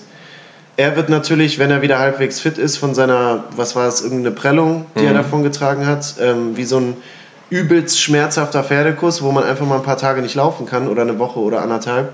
[0.77, 4.31] Er wird natürlich, wenn er wieder halbwegs fit ist, von seiner, was war es, irgendeine
[4.36, 5.15] Prellung, die er Mhm.
[5.17, 6.97] davon getragen hat, ähm, wie so ein
[7.49, 11.19] übelst schmerzhafter Pferdekuss, wo man einfach mal ein paar Tage nicht laufen kann oder eine
[11.19, 12.13] Woche oder anderthalb.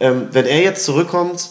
[0.00, 1.50] Ähm, wenn er jetzt zurückkommt,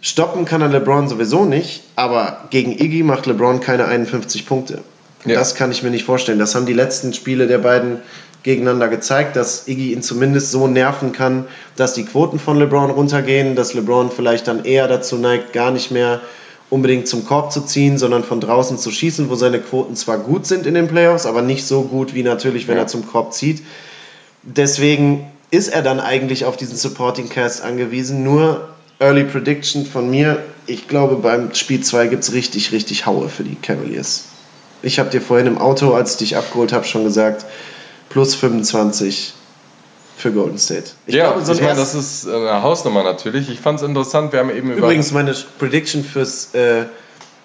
[0.00, 4.78] stoppen kann er LeBron sowieso nicht, aber gegen Iggy macht LeBron keine 51 Punkte.
[5.24, 5.34] Ja.
[5.34, 6.38] Das kann ich mir nicht vorstellen.
[6.38, 7.98] Das haben die letzten Spiele der beiden
[8.42, 13.54] gegeneinander gezeigt, dass Iggy ihn zumindest so nerven kann, dass die Quoten von LeBron runtergehen,
[13.54, 16.20] dass LeBron vielleicht dann eher dazu neigt, gar nicht mehr
[16.70, 20.46] unbedingt zum Korb zu ziehen, sondern von draußen zu schießen, wo seine Quoten zwar gut
[20.46, 22.82] sind in den Playoffs, aber nicht so gut wie natürlich, wenn Ja.
[22.82, 23.62] er zum Korb zieht.
[24.42, 28.24] Deswegen ist er dann eigentlich auf diesen Supporting Cast angewiesen.
[28.24, 33.28] Nur Early Prediction von mir, ich glaube beim Spiel 2 gibt es richtig, richtig Haue
[33.28, 34.24] für die Cavaliers.
[34.82, 37.44] Ich habe dir vorhin im Auto, als ich dich abgeholt habe, schon gesagt,
[38.12, 39.34] plus 25
[40.16, 40.90] für Golden State.
[41.06, 43.48] Ich ja, glaube, so ich meine, das ist eine Hausnummer natürlich.
[43.48, 44.86] Ich fand es interessant, wir haben eben über...
[44.86, 46.84] Übrigens, meine Prediction fürs äh,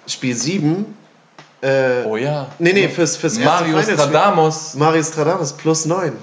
[0.06, 0.86] Spiel 7.
[1.62, 2.50] Äh, oh ja.
[2.60, 4.76] Nee, nee, fürs, fürs Mario Stradamus.
[4.76, 6.14] Marius Stradamus plus 9.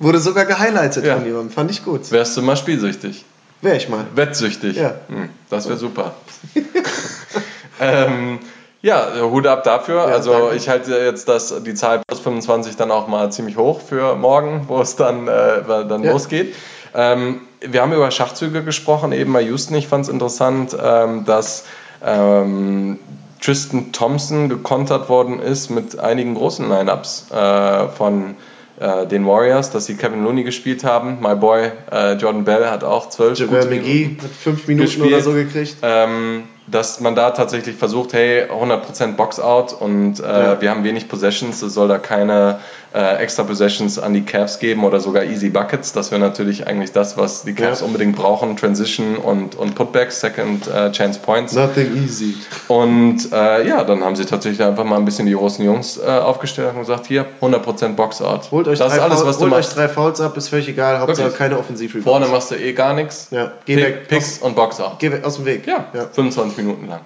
[0.00, 1.16] Wurde sogar gehighlightet Ja.
[1.16, 1.50] von jemandem.
[1.50, 2.10] Fand ich gut.
[2.10, 3.24] Wärst du mal spielsüchtig?
[3.62, 4.04] Wär ich mal.
[4.14, 4.76] Wettsüchtig?
[4.76, 4.96] Ja.
[5.08, 6.14] Hm, das wäre super.
[7.80, 8.40] ähm,
[8.84, 9.96] ja, Hut ab dafür.
[9.96, 10.56] Ja, also danke.
[10.56, 14.64] ich halte jetzt das, die Zahl plus 25 dann auch mal ziemlich hoch für morgen,
[14.68, 16.12] wo es dann, äh, dann Ja.
[16.12, 16.54] losgeht.
[16.94, 19.74] Ähm, wir haben über Schachzüge gesprochen, eben bei Houston.
[19.74, 21.64] Ich fand es interessant, ähm, dass
[22.04, 22.98] ähm,
[23.40, 28.36] Tristan Thompson gekontert worden ist mit einigen großen Lineups äh, von
[28.80, 31.18] äh, den Warriors, dass sie Kevin Looney gespielt haben.
[31.20, 35.06] My Boy äh, Jordan Bell hat auch zwölf Javel McGee hat 5 Minuten gespielt.
[35.12, 35.76] oder so gekriegt.
[35.82, 40.60] ähm, dass man da tatsächlich versucht, hey, 100% Box-out und äh, Ja.
[40.60, 42.60] wir haben wenig Possessions, es soll da keine
[42.94, 45.92] äh, extra Possessions an die Cavs geben oder sogar Easy Buckets.
[45.92, 47.86] Das wäre natürlich eigentlich das, was die Cavs Ja.
[47.86, 51.52] unbedingt brauchen, Transition und, und Putbacks, Second äh, Chance Points.
[51.54, 52.34] Nothing easy.
[52.68, 56.06] Und äh, ja, dann haben sie tatsächlich einfach mal ein bisschen die großen Jungs äh,
[56.08, 58.50] aufgestellt und gesagt, hier, 100% Box-out.
[58.52, 59.76] Holt euch, das drei, ist alles, was du holt euch machst.
[59.76, 61.00] drei Fouls ab, ist völlig egal.
[61.00, 61.38] Hauptsache Wirklich?
[61.38, 63.28] keine Offensiv Vorne machst du eh gar nichts.
[63.32, 64.08] Ja, geh Pick, weg.
[64.08, 65.00] Picks und Box-out.
[65.00, 65.66] Geh weg aus dem Weg.
[65.66, 66.06] Ja, ja.
[66.12, 67.00] 25 Minuten lang.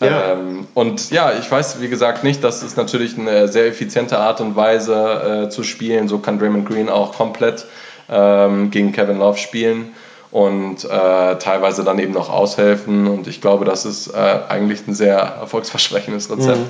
[0.00, 0.32] Ja.
[0.32, 4.40] Ähm, und ja, ich weiß, wie gesagt, nicht, das ist natürlich eine sehr effiziente Art
[4.40, 6.08] und Weise äh, zu spielen.
[6.08, 7.66] So kann Draymond Green auch komplett
[8.08, 9.92] ähm, gegen Kevin Love spielen
[10.30, 13.06] und äh, teilweise dann eben noch aushelfen.
[13.08, 16.58] Und ich glaube, das ist äh, eigentlich ein sehr erfolgsversprechendes Rezept.
[16.58, 16.66] Mhm.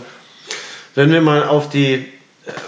[0.95, 2.07] Wenn wir mal auf die,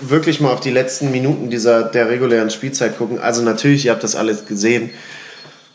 [0.01, 4.05] wirklich mal auf die letzten Minuten dieser, der regulären Spielzeit gucken, also natürlich, ihr habt
[4.05, 4.91] das alles gesehen,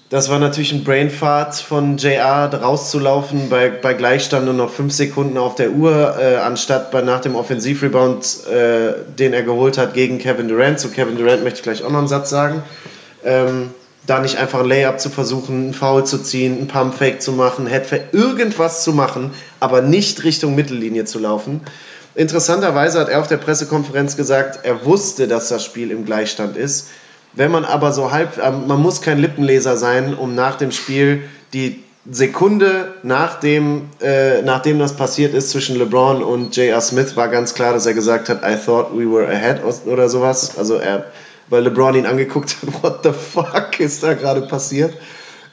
[0.10, 5.38] das war natürlich ein Brainfart von JR, rauszulaufen bei, bei Gleichstand nur noch 5 Sekunden
[5.38, 10.18] auf der Uhr, äh, anstatt bei, nach dem Offensivrebound, äh, den er geholt hat gegen
[10.18, 10.80] Kevin Durant.
[10.80, 12.64] Zu Kevin Durant möchte ich gleich auch noch einen Satz sagen.
[13.26, 13.72] Ähm,
[14.06, 17.68] da nicht einfach ein Layup zu versuchen, einen Foul zu ziehen, einen Pumpfake zu machen,
[17.68, 21.60] Headfake, irgendwas zu machen, aber nicht Richtung Mittellinie zu laufen.
[22.16, 26.88] Interessanterweise hat er auf der Pressekonferenz gesagt, er wusste, dass das Spiel im Gleichstand ist.
[27.38, 31.22] Wenn man aber so halb, ähm, man muss kein Lippenleser sein, um nach dem Spiel
[31.54, 36.82] die Sekunde nachdem, äh, nachdem das passiert ist zwischen LeBron und J.R.
[36.82, 40.58] Smith, war ganz klar, dass er gesagt hat, I thought we were ahead oder sowas.
[40.58, 41.06] Also er,
[41.50, 44.96] weil LeBron ihn angeguckt hat, what the fuck ist da gerade passiert?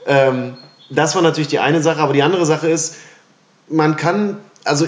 [0.07, 0.57] Ähm,
[0.89, 2.97] das war natürlich die eine Sache, aber die andere Sache ist,
[3.69, 4.87] man kann, also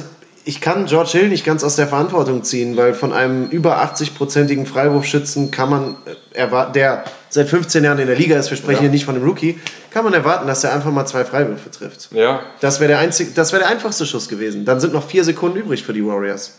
[0.48, 4.64] ich kann George Hill nicht ganz aus der Verantwortung ziehen, weil von einem über 80-prozentigen
[4.64, 8.76] Freiwurfschützen kann man äh, erwarten, der seit 15 Jahren in der Liga ist, wir sprechen
[8.76, 8.80] Ja.
[8.82, 9.58] hier nicht von einem Rookie,
[9.90, 12.10] kann man erwarten, dass er einfach mal zwei Freiwürfe trifft.
[12.12, 14.64] Ja, Das wäre der, einzig, das wäre der einfachste Schuss gewesen.
[14.64, 16.58] Dann sind noch vier Sekunden übrig für die Warriors.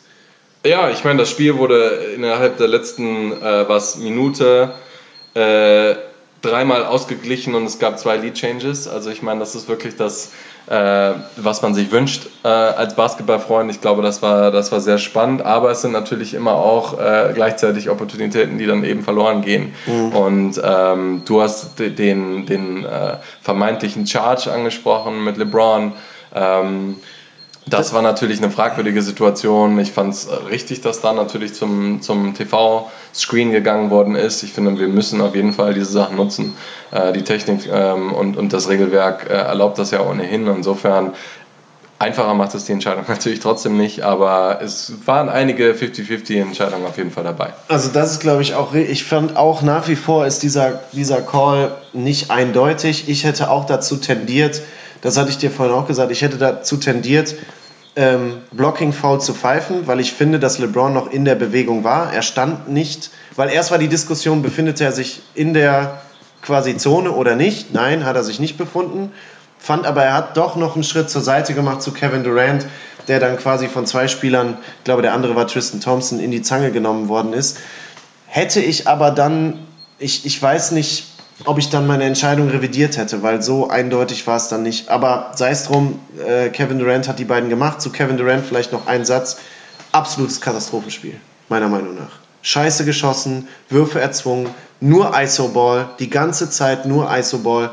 [0.65, 4.73] Ja, ich meine, das Spiel wurde innerhalb der letzten äh, was Minute
[5.33, 5.95] äh,
[6.41, 8.87] dreimal ausgeglichen und es gab zwei Lead Changes.
[8.87, 10.31] Also ich meine, das ist wirklich das,
[10.67, 13.71] äh, was man sich wünscht äh, als Basketballfreund.
[13.71, 17.31] Ich glaube, das war, das war sehr spannend, aber es sind natürlich immer auch äh,
[17.33, 19.73] gleichzeitig Opportunitäten, die dann eben verloren gehen.
[20.11, 25.93] Und ähm, du hast de- den, den äh, vermeintlichen Charge angesprochen mit LeBron.
[26.35, 26.97] Ähm,
[27.69, 29.77] das war natürlich eine fragwürdige Situation.
[29.79, 34.43] Ich fand es richtig, dass da natürlich zum, zum TV-Screen gegangen worden ist.
[34.43, 36.55] Ich finde, wir müssen auf jeden Fall diese Sachen nutzen.
[36.91, 40.47] Äh, die Technik ähm, und, und das Regelwerk äh, erlaubt das ja ohnehin.
[40.47, 41.13] Insofern
[41.99, 46.97] einfacher macht es die Entscheidung natürlich trotzdem nicht, aber es waren einige 50-50 Entscheidungen auf
[46.97, 47.53] jeden Fall dabei.
[47.67, 51.21] Also das ist, glaube ich, auch, ich fand auch nach wie vor ist dieser, dieser
[51.21, 53.09] Call nicht eindeutig.
[53.09, 54.61] Ich hätte auch dazu tendiert,
[55.01, 57.35] das hatte ich dir vorhin auch gesagt, ich hätte dazu tendiert,
[57.97, 62.13] ähm, Blocking Foul zu pfeifen, weil ich finde, dass LeBron noch in der Bewegung war.
[62.13, 65.99] Er stand nicht, weil erst war die Diskussion, befindet er sich in der
[66.43, 67.73] quasi Zone oder nicht?
[67.73, 69.11] Nein, hat er sich nicht befunden.
[69.57, 72.67] Fand aber, er hat doch noch einen Schritt zur Seite gemacht zu Kevin Durant,
[73.07, 76.43] der dann quasi von zwei Spielern, ich glaube der andere war Tristan Thompson, in die
[76.43, 77.57] Zange genommen worden ist.
[78.27, 79.65] Hätte ich aber dann,
[79.97, 81.07] ich, ich weiß nicht,
[81.45, 84.89] ob ich dann meine Entscheidung revidiert hätte, weil so eindeutig war es dann nicht.
[84.89, 87.81] Aber sei es drum, äh, Kevin Durant hat die beiden gemacht.
[87.81, 89.37] Zu Kevin Durant vielleicht noch ein Satz.
[89.91, 91.19] Absolutes Katastrophenspiel,
[91.49, 92.19] meiner Meinung nach.
[92.41, 97.71] Scheiße geschossen, Würfe erzwungen, nur ISO-Ball, die ganze Zeit nur ISO-Ball.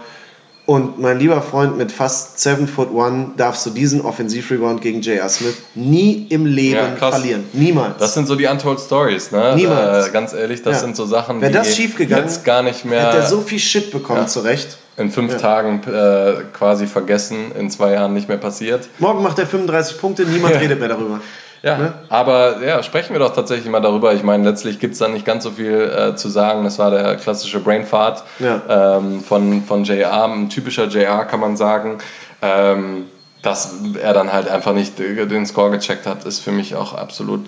[0.66, 5.28] Und mein lieber Freund mit fast 7 foot 1 darfst du diesen Offensivrebound gegen J.R.
[5.28, 7.44] Smith nie im Leben Ja, verlieren.
[7.52, 7.98] Niemals.
[7.98, 9.52] Das sind so die Untold Stories, ne?
[9.56, 10.08] Niemals.
[10.08, 10.80] Äh, ganz ehrlich, das Ja.
[10.80, 13.90] sind so Sachen, Wäre die das jetzt gar nicht mehr Hätte er so viel Shit
[13.90, 14.26] bekommen, Ja.
[14.26, 14.78] zurecht.
[14.96, 15.36] in fünf.
[15.36, 18.88] Tagen äh, quasi vergessen, in zwei Jahren nicht mehr passiert.
[19.00, 21.20] Morgen macht er 35 Punkte, niemand redet mehr darüber.
[21.64, 21.94] Ja, Ne?
[22.10, 24.12] aber ja, sprechen wir doch tatsächlich mal darüber.
[24.12, 26.62] Ich meine, letztlich gibt es da nicht ganz so viel äh, zu sagen.
[26.64, 28.98] Das war der klassische Brainfart Ja.
[28.98, 31.98] ähm, von, von JR, ein typischer JR kann man sagen.
[32.42, 33.06] Ähm,
[33.40, 37.42] dass er dann halt einfach nicht den Score gecheckt hat, ist für mich auch absolut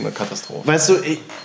[0.00, 0.66] eine Katastrophe.
[0.66, 0.94] Weißt du,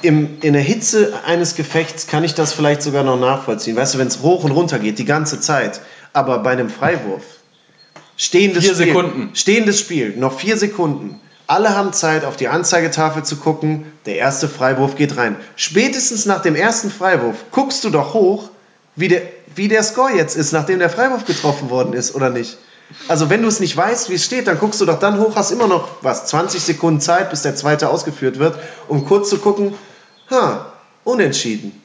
[0.01, 3.75] im, in der Hitze eines Gefechts kann ich das vielleicht sogar noch nachvollziehen.
[3.75, 5.79] Weißt du, wenn es hoch und runter geht, die ganze Zeit.
[6.11, 7.23] Aber bei einem Freiwurf,
[8.17, 9.29] stehendes Vier Spiel, Sekunden.
[9.35, 11.19] stehendes Spiel, noch vier Sekunden.
[11.45, 13.91] Alle haben Zeit, auf die Anzeigetafel zu gucken.
[14.05, 15.35] Der erste Freiwurf geht rein.
[15.55, 18.49] Spätestens nach dem ersten Freiwurf guckst du doch hoch,
[18.95, 19.23] wie der,
[19.55, 22.57] wie der Score jetzt ist, nachdem der Freiwurf getroffen worden ist, oder nicht?
[23.07, 25.35] Also wenn du es nicht weißt, wie es steht, dann guckst du doch dann hoch,
[25.35, 29.39] hast immer noch, was, 20 Sekunden Zeit, bis der zweite ausgeführt wird, um kurz zu
[29.39, 29.73] gucken,
[30.29, 31.81] ha, unentschieden.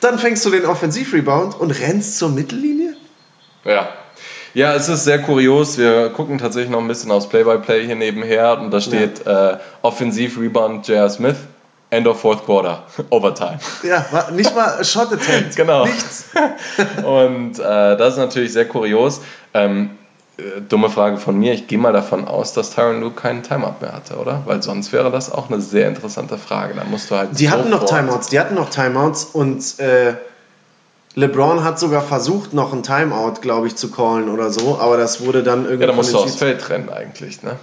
[0.00, 2.96] Dann fängst du den Offensivrebound und rennst zur Mittellinie?
[3.64, 3.88] Ja.
[4.54, 5.78] Ja, es ist sehr kurios.
[5.78, 10.38] Wir gucken tatsächlich noch ein bisschen aufs Play-by-Play hier nebenher und da steht äh, Offensiv
[10.38, 11.10] Rebound J.R.
[11.10, 11.36] Smith,
[11.90, 13.58] End of Fourth Quarter, Overtime.
[13.82, 15.56] Ja, nicht mal Shot Attempt.
[15.56, 15.84] Genau.
[15.84, 16.26] Nichts.
[17.04, 19.20] Und äh, das ist natürlich sehr kurios.
[19.54, 19.90] Ähm,
[20.38, 21.52] äh, dumme Frage von mir.
[21.52, 24.42] Ich gehe mal davon aus, dass Tyron Luke keinen Timeout mehr hatte, oder?
[24.46, 26.74] Weil sonst wäre das auch eine sehr interessante Frage.
[26.74, 27.38] Da musst du halt.
[27.38, 30.14] Die hatten noch Timeouts, die hatten noch Timeouts und äh,
[31.18, 35.20] LeBron hat sogar versucht, noch ein Timeout, glaube ich, zu callen oder so, aber das
[35.24, 35.82] wurde dann irgendwie.
[35.82, 37.56] Ja, da musst du aufs Feld rennen eigentlich, ne?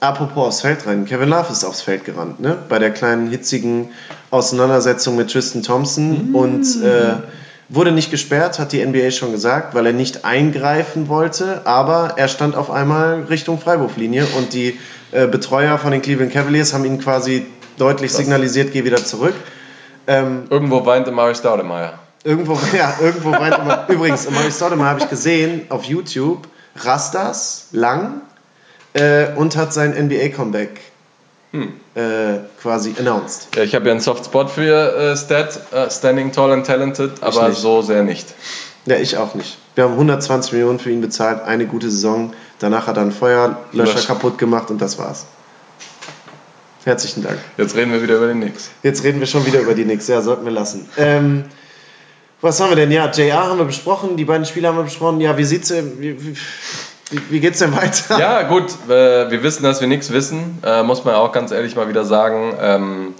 [0.00, 1.04] Apropos aufs Feld rennen.
[1.04, 2.56] Kevin Love ist aufs Feld gerannt, ne?
[2.68, 3.90] Bei der kleinen hitzigen
[4.30, 6.34] Auseinandersetzung mit Tristan Thompson Mm.
[6.34, 7.14] und äh,
[7.68, 12.28] wurde nicht gesperrt, hat die NBA schon gesagt, weil er nicht eingreifen wollte, aber er
[12.28, 14.78] stand auf einmal Richtung Freiwurflinie und die
[15.12, 17.46] äh, Betreuer von den Cleveland Cavaliers haben ihn quasi
[17.78, 19.34] deutlich signalisiert, geh wieder zurück.
[20.06, 21.98] Ähm, Irgendwo weint Amari Staudemeyer.
[22.24, 23.86] Irgendwo, ja, irgendwo weint immer.
[23.88, 28.20] Übrigens, Amari Stoudemire habe ich gesehen auf YouTube, Rastas, lang
[28.94, 30.80] äh, und hat sein NBA-Comeback
[31.52, 31.74] Hm.
[31.94, 33.48] äh, quasi announced.
[33.54, 37.50] Ja, ich habe ja einen Softspot für äh, Stat, äh, Standing Tall and Talented, aber
[37.50, 37.60] nicht.
[37.60, 38.26] so sehr nicht.
[38.86, 39.58] Ja, ich auch nicht.
[39.74, 42.32] Wir haben 120 Millionen für ihn bezahlt, eine gute Saison.
[42.58, 44.06] Danach hat er einen Feuerlöscher Löscher.
[44.06, 45.26] kaputt gemacht und das war's.
[46.84, 47.38] Herzlichen Dank.
[47.58, 48.70] Jetzt reden wir wieder über den Knicks.
[48.82, 50.08] Jetzt reden wir schon wieder über die Knicks.
[50.08, 50.88] Ja, sollten wir lassen.
[50.96, 51.44] Ähm,
[52.42, 52.90] was haben wir denn?
[52.90, 55.20] Ja, JR haben wir besprochen, die beiden Spiele haben wir besprochen.
[55.20, 56.36] Ja, wie sieht's äh, wie, wie,
[57.30, 58.18] wie, geht's denn weiter?
[58.18, 61.76] Ja, gut, äh, wir wissen, dass wir nichts wissen, äh, muss man auch ganz ehrlich
[61.76, 62.54] mal wieder sagen.
[62.60, 63.14] Ähm,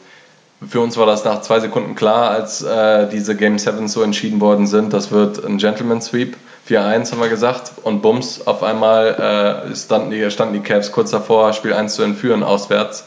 [0.69, 4.41] für uns war das nach zwei Sekunden klar, als äh, diese Game 7 so entschieden
[4.41, 4.93] worden sind.
[4.93, 6.37] Das wird ein Gentleman Sweep.
[6.69, 7.73] 4-1 haben wir gesagt.
[7.83, 12.03] Und bums, auf einmal äh, standen, die, standen die Cavs kurz davor, Spiel 1 zu
[12.03, 13.05] entführen, auswärts.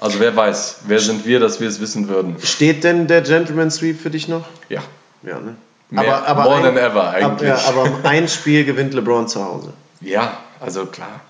[0.00, 2.36] Also wer weiß, wer sind wir, dass wir es wissen würden?
[2.42, 4.46] Steht denn der Gentleman Sweep für dich noch?
[4.68, 4.80] Ja,
[5.22, 5.56] Ja, ne?
[5.90, 7.48] Mehr- more than ever Ab, eigentlich.
[7.48, 9.72] ja, aber ein Spiel gewinnt LeBron zu Hause.
[10.00, 11.20] ja, also klar.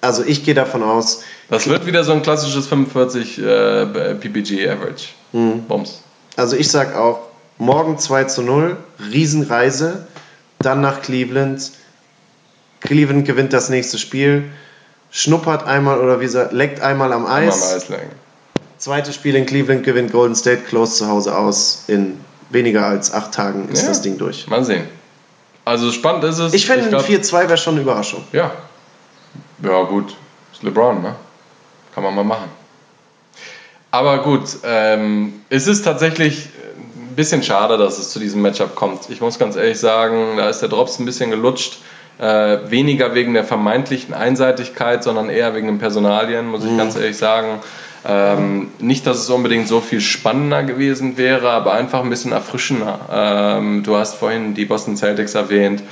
[0.00, 5.08] Also ich gehe davon aus, Das wird wieder so ein klassisches 45 äh, PPG Average.
[5.32, 6.02] Bums.
[6.36, 7.20] also ich sag auch,
[7.58, 8.76] morgen 2 zu 0,
[9.10, 10.06] Riesenreise,
[10.58, 11.70] dann nach Cleveland.
[12.80, 14.44] Cleveland gewinnt das nächste Spiel,
[15.10, 17.86] schnuppert einmal oder wie gesagt, leckt einmal am Einmal Eis.
[17.88, 18.00] am Eis.
[18.78, 21.84] Zweites Spiel in Cleveland gewinnt Golden State close zu Hause aus.
[21.86, 22.20] In
[22.54, 23.88] weniger als acht Tagen ist Ja.
[23.88, 24.46] das Ding durch.
[24.48, 24.86] Mal sehen.
[25.66, 26.52] Also spannend ist es.
[26.54, 28.24] Ich fände ein glaub- 4-2 wäre schon eine Überraschung.
[28.32, 28.50] Ja.
[29.62, 30.14] Ja, gut.
[30.52, 31.14] Ist LeBron, ne?
[31.94, 32.48] Kann man mal machen.
[33.90, 36.48] Aber gut, ähm, es ist tatsächlich
[36.96, 39.08] ein bisschen schade, dass es zu diesem Matchup kommt.
[39.08, 41.78] Ich muss ganz ehrlich sagen, da ist der Drops ein bisschen gelutscht.
[42.18, 47.16] Äh, weniger wegen der vermeintlichen Einseitigkeit, sondern eher wegen den Personalien, muss ich ganz ehrlich
[47.16, 47.60] sagen.
[48.06, 53.00] Ähm, nicht, dass es unbedingt so viel spannender gewesen wäre, aber einfach ein bisschen erfrischender.
[53.10, 55.82] Ähm, du hast vorhin die Boston Celtics erwähnt.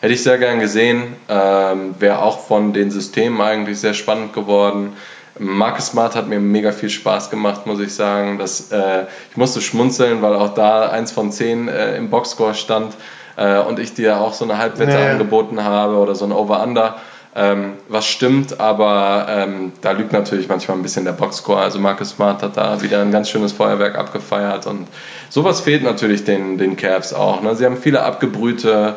[0.00, 1.16] Hätte ich sehr gern gesehen.
[1.28, 4.92] Ähm, Wäre auch von den Systemen eigentlich sehr spannend geworden.
[5.38, 8.38] Marcus Smart hat mir mega viel Spaß gemacht, muss ich sagen.
[8.38, 12.94] Das, äh, ich musste schmunzeln, weil auch da eins von zehn äh, im Boxscore stand
[13.36, 15.12] äh, und ich dir auch so eine Halbwette ja.
[15.12, 16.96] angeboten habe oder so ein Over-Under.
[17.36, 21.60] Ähm, was stimmt, aber ähm, da lügt natürlich manchmal ein bisschen der Boxscore.
[21.60, 24.86] Also Marcus Smart hat da wieder ein ganz schönes Feuerwerk abgefeiert und
[25.30, 27.42] sowas fehlt natürlich den, den Cavs auch.
[27.42, 27.56] Ne?
[27.56, 28.94] Sie haben viele abgebrühte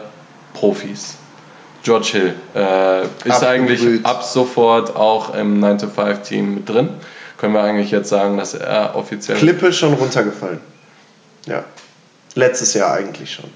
[0.54, 1.16] Profis.
[1.82, 3.44] George Hill äh, ist Abgebrüht.
[3.44, 6.90] eigentlich ab sofort auch im 9-to-5-Team mit drin.
[7.38, 9.38] Können wir eigentlich jetzt sagen, dass er offiziell.
[9.38, 10.60] Klippe schon runtergefallen.
[11.46, 11.64] Ja.
[12.36, 13.50] Letztes Jahr eigentlich schon.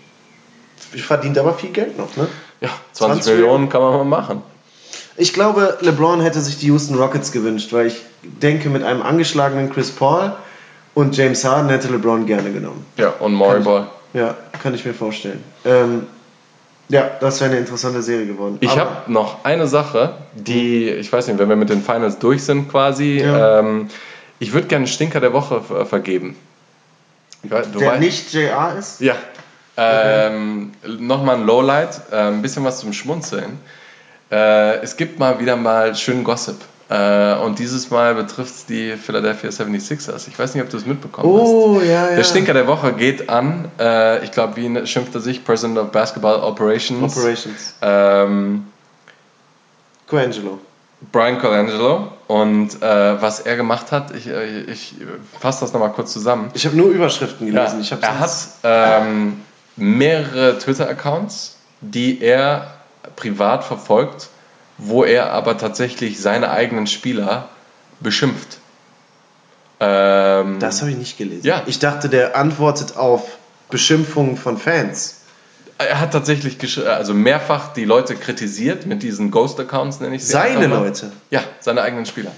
[0.78, 2.28] Verdient aber viel Geld noch, ne?
[2.62, 4.44] Ja, 20, 20 Millionen kann man mal machen.
[5.18, 9.72] Ich glaube, LeBron hätte sich die Houston Rockets gewünscht, weil ich denke, mit einem angeschlagenen
[9.72, 10.34] Chris Paul
[10.94, 12.86] und James Harden hätte LeBron gerne genommen.
[12.98, 13.88] Ja, und Maury Ball.
[14.14, 15.44] Ja, kann ich mir vorstellen.
[15.66, 16.08] Ähm,
[16.90, 18.58] ja, das wäre eine interessante Serie geworden.
[18.60, 22.44] Ich habe noch eine Sache, die, ich weiß nicht, wenn wir mit den Finals durch
[22.44, 23.60] sind quasi, Ja.
[23.60, 23.88] ähm,
[24.40, 26.36] ich würde gerne Stinker der Woche ver- vergeben.
[27.48, 29.00] Weiß- du der nicht JR ist?
[29.02, 29.16] Ja.
[29.78, 33.60] Ähm, Nochmal ein Lowlight, äh, ein bisschen was zum Schmunzeln.
[34.32, 36.58] Äh, es gibt mal wieder mal schönen Gossip.
[36.90, 40.28] Äh, und dieses Mal betrifft es die Philadelphia 76ers.
[40.28, 41.50] Ich weiß nicht, ob du es mitbekommen hast.
[41.50, 42.16] Oh, ja, ja.
[42.16, 45.46] Der Stinker der Woche geht an, äh, ich glaube, wie schimpft er sich?
[45.46, 47.16] President of Basketball Operations.
[47.18, 47.76] Operations.
[47.82, 48.66] Ähm,
[50.08, 50.60] Coangelo.
[51.14, 52.12] Brian Colangelo.
[52.28, 54.96] Und äh, was er gemacht hat, ich, äh, ich
[55.40, 56.52] fasse das nochmal kurz zusammen.
[56.54, 57.82] Ich habe nur Überschriften gelesen.
[57.82, 58.32] Ja, ich er hat
[58.64, 59.42] ähm,
[59.78, 62.81] mehrere Twitter-Accounts, die er
[63.16, 64.30] privat verfolgt,
[64.78, 67.50] wo er aber tatsächlich seine eigenen Spieler
[68.00, 68.58] beschimpft.
[69.80, 71.46] Ähm, Das habe ich nicht gelesen.
[71.46, 71.64] Ja.
[71.66, 73.38] Ich dachte, der antwortet auf
[73.70, 75.22] Beschimpfungen von Fans.
[75.78, 76.58] er hat tatsächlich
[76.88, 80.32] also mehrfach die Leute kritisiert mit diesen Ghost-Accounts, nenne ich sie.
[80.32, 80.68] Seine.
[80.68, 81.12] Leute.
[81.32, 82.32] Ja, seine eigenen Spieler.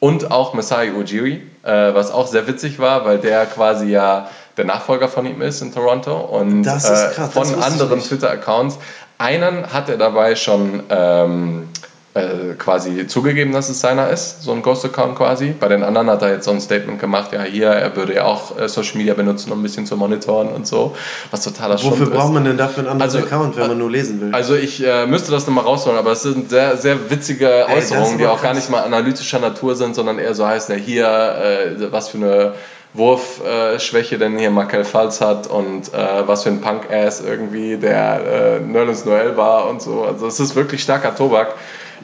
[0.00, 4.64] Und auch Masai Ujiri, äh, was auch sehr witzig war, weil der quasi ja der
[4.64, 6.16] Nachfolger von ihm ist in Toronto.
[6.16, 8.00] Und äh, von anderen.
[8.02, 8.78] Twitter-Accounts.
[9.18, 11.68] Einen hat er dabei schon ähm,
[12.14, 15.54] äh, quasi zugegeben, dass es seiner ist, so ein Ghost-Account quasi.
[15.58, 18.24] Bei den anderen hat er jetzt so ein Statement gemacht, ja hier, er würde ja
[18.24, 20.96] auch äh, Social Media benutzen, um ein bisschen zu monitoren und so,
[21.30, 22.12] was totaler Schund Wofür ist.
[22.12, 24.34] braucht man denn dafür einen anderen Also, Account, wenn man nur lesen will?
[24.34, 28.20] Also ich äh, müsste das nochmal rausholen, aber es sind sehr, sehr witzige Äußerungen, ist
[28.20, 28.56] die auch gar krass.
[28.56, 32.54] nicht mal analytischer Natur sind, sondern eher so heißen, ja hier, äh, was für eine
[32.98, 38.58] Wurfschwäche äh, denn hier Markel Falz hat und äh, was für ein Punk-Ass irgendwie der
[38.58, 40.02] äh, Nerlens Noel war und so.
[40.02, 41.54] Also es ist wirklich starker Tobak.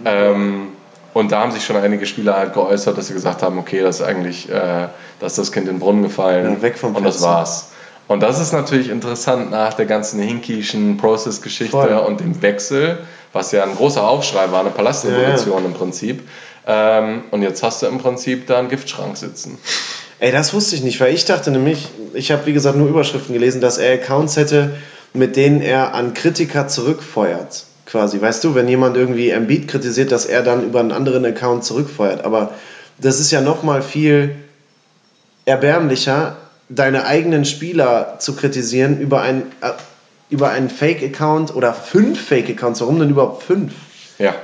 [0.05, 0.68] Ähm,
[1.12, 4.01] und da haben sich schon einige Spieler halt geäußert, dass sie gesagt haben, okay, das
[4.01, 4.88] ist eigentlich, äh,
[5.20, 7.70] dass das Kind in den Brunnen gefallen Ja, weg vom und das war's.
[8.07, 12.99] Und das ist natürlich interessant nach der ganzen Hinkischen Process-Geschichte und dem Wechsel,
[13.32, 16.28] was ja ein großer Aufschrei war, eine Palastrevolution im Prinzip.
[16.66, 19.59] Ähm, und jetzt hast du im Prinzip da einen Giftschrank sitzen.
[20.21, 23.35] Ey, das wusste ich nicht, weil ich dachte nämlich, ich habe wie gesagt nur Überschriften
[23.35, 24.77] gelesen, dass er Accounts hätte,
[25.12, 27.65] mit denen er an Kritiker zurückfeuert.
[27.87, 31.65] Quasi, weißt du, wenn jemand irgendwie Embiid kritisiert, dass er dann über einen anderen Account
[31.65, 32.25] zurückfeuert.
[32.25, 32.55] Aber
[32.99, 34.37] das ist ja nochmal viel
[35.45, 36.37] erbärmlicher,
[36.69, 39.73] deine eigenen Spieler zu kritisieren über, ein, äh,
[40.31, 42.81] über einen Fake-Account oder fünf Fake-Accounts.
[42.81, 43.73] Warum denn überhaupt fünf?
[44.19, 44.35] Ja.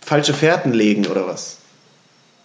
[0.00, 1.58] Falsche Fährten legen oder was?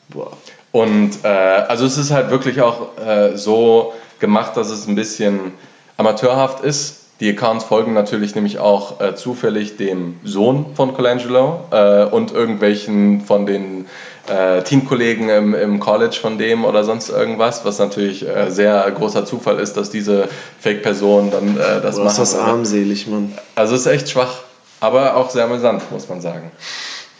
[0.09, 0.35] Boah.
[0.71, 5.53] Und äh, also es ist halt wirklich auch äh, so gemacht, dass es ein bisschen
[5.97, 6.95] amateurhaft ist.
[7.19, 13.21] Die Accounts folgen natürlich nämlich auch äh, zufällig dem Sohn von Colangelo äh, und irgendwelchen
[13.21, 13.87] von den
[14.27, 19.25] äh, Teamkollegen im, im College von dem oder sonst irgendwas, was natürlich äh, sehr großer
[19.25, 20.29] Zufall ist, dass diese
[20.61, 22.45] Fake-Person dann äh, das Boah, ist machen das würde.
[22.45, 23.37] armselig, Mann.
[23.55, 24.43] Also es ist echt schwach,
[24.79, 26.51] aber auch sehr amüsant, muss man sagen.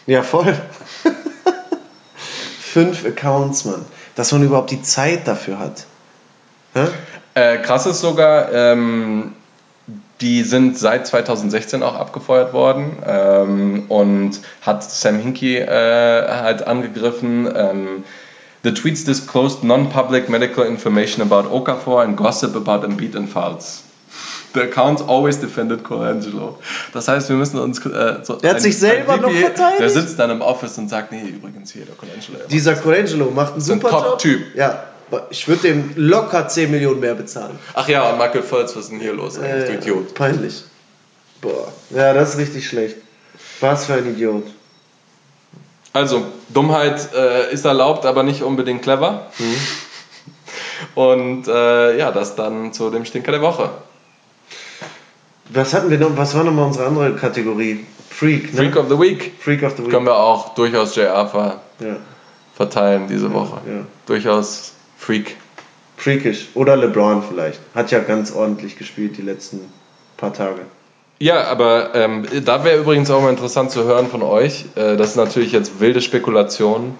[0.08, 0.56] Ja, voll.
[2.72, 3.86] Fünf Accounts, Mann.
[4.15, 5.86] Dass man überhaupt die Zeit dafür hat.
[7.34, 9.34] Äh, krass ist sogar, ähm,
[10.22, 17.51] die sind seit 2016 auch abgefeuert worden ähm, und hat Sam Hinkie äh, halt angegriffen.
[17.55, 18.03] Ähm,
[18.61, 23.84] The tweets disclosed non-public medical information about Okafor and gossip about Embiid and Fouls.
[24.54, 26.58] The accounts always defended Colangelo.
[26.93, 27.86] Das heißt, wir müssen uns.
[27.86, 29.80] Äh, so Der hat sich selber noch verteidigt?
[29.80, 32.39] Der sitzt dann im Office und sagt: Nee, übrigens hier, der Colangelo.
[32.50, 34.04] Dieser Colangelo macht einen ein super Job.
[34.04, 34.56] Top-Typ.
[34.56, 34.84] Ja,
[35.30, 37.58] ich würde dem locker 10 Millionen mehr bezahlen.
[37.74, 40.14] Ach ja, und Michael Fultz, was ist denn hier los eigentlich, du Äh, Idiot?
[40.14, 40.64] Peinlich.
[41.41, 41.72] Boah.
[41.91, 42.97] Ja, das ist richtig schlecht.
[43.60, 44.43] Was für ein Idiot.
[45.93, 49.28] Also, Dummheit äh, ist erlaubt, aber nicht unbedingt clever.
[49.39, 49.56] Mhm.
[50.95, 53.70] Und äh, ja, das dann zu dem Stinker der Woche.
[55.50, 56.16] Was hatten wir noch?
[56.18, 57.86] Was war nochmal unsere andere Kategorie?
[58.10, 58.60] Freak, ne?
[58.60, 59.34] Freak of the Week.
[59.39, 59.91] Freak of the Week.
[59.91, 61.97] Können wir auch durchaus JR ver Ja,
[62.56, 63.62] verteilen diese Woche.
[63.68, 63.86] ja.
[64.06, 65.36] Durchaus Freak.
[65.97, 66.50] Freakish.
[66.54, 67.60] Oder LeBron vielleicht.
[67.76, 69.62] Hat ja ganz ordentlich gespielt die letzten
[70.18, 70.62] paar Tage.
[71.20, 74.66] Ja, aber ähm, da wäre übrigens auch mal interessant zu hören von euch.
[74.76, 76.95] Äh, das ist natürlich jetzt wilde Spekulation.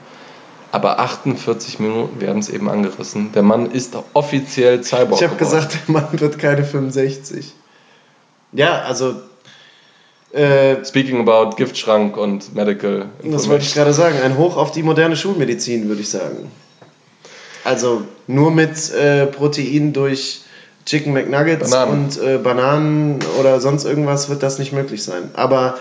[0.72, 3.32] Aber 48 Minuten, wir haben es eben angerissen.
[3.34, 5.20] Der Mann ist offiziell Cyborg.
[5.22, 7.54] Ich habe gesagt, der Mann wird keine 65.
[8.54, 9.16] Ja, also.
[10.32, 14.16] Äh, Speaking about Giftschrank und Medical das wollte ich gerade sagen.
[14.24, 16.52] Ein Hoch auf die moderne Schulmedizin, würde ich sagen.
[17.64, 20.42] Also nur mit äh, Protein durch
[20.86, 22.06] Chicken McNuggets Bananen.
[22.06, 25.32] und äh, Bananen oder sonst irgendwas wird das nicht möglich sein.
[25.34, 25.80] Aber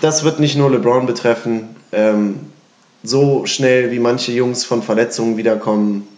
[0.00, 1.76] das wird nicht nur LeBron betreffen.
[1.92, 2.40] Ähm,
[3.02, 6.08] so schnell wie manche Jungs von Verletzungen wiederkommen.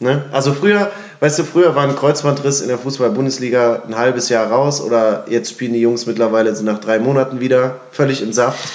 [0.00, 0.24] Ne?
[0.32, 0.90] Also früher,
[1.20, 5.50] weißt du, früher war ein Kreuzbandriss in der Fußball-Bundesliga ein halbes Jahr raus oder jetzt
[5.50, 8.68] spielen die Jungs mittlerweile so nach drei Monaten wieder völlig im Saft.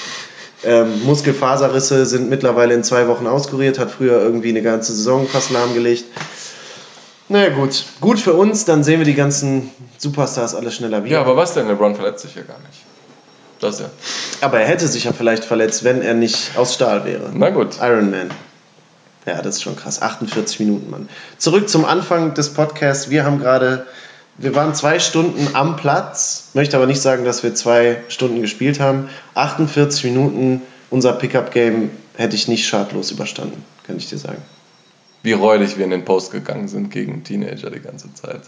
[0.63, 5.51] Ähm, Muskelfaserrisse sind mittlerweile in zwei Wochen auskuriert, hat früher irgendwie eine ganze Saison fast
[5.51, 6.05] lahmgelegt.
[7.29, 11.15] Naja gut, gut für uns, dann sehen wir die ganzen Superstars alle schneller wieder.
[11.15, 11.67] Ja, aber was denn?
[11.67, 12.81] LeBron verletzt sich ja gar nicht.
[13.59, 13.89] Das ja.
[14.41, 17.29] Aber er hätte sich ja vielleicht verletzt, wenn er nicht aus Stahl wäre.
[17.33, 17.77] Na gut.
[17.81, 18.29] Iron Man.
[19.29, 20.01] Ja, das ist schon krass.
[20.01, 21.07] 48 Minuten, Mann.
[21.37, 23.11] Zurück zum Anfang des Podcasts.
[23.11, 23.85] Wir haben gerade,
[24.39, 26.49] wir waren zwei Stunden am Platz.
[26.55, 29.07] Möchte aber nicht sagen, dass wir zwei Stunden gespielt haben.
[29.35, 34.41] 48 Minuten, unser Pickup-Game hätte ich nicht schadlos überstanden, kann ich dir sagen.
[35.21, 38.41] Wie räudig wir in den Post gegangen sind gegen Teenager die ganze Zeit.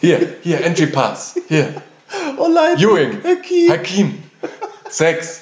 [0.00, 1.34] Hier, hier, Entry Pass.
[1.48, 1.74] Hier.
[2.36, 3.18] Oh nein, Ewing.
[3.24, 3.68] Hakim.
[3.68, 4.22] Hakim.
[4.88, 5.40] Sex.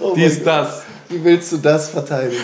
[0.00, 0.84] Oh Dies, das.
[1.10, 2.42] Wie willst du das verteidigen?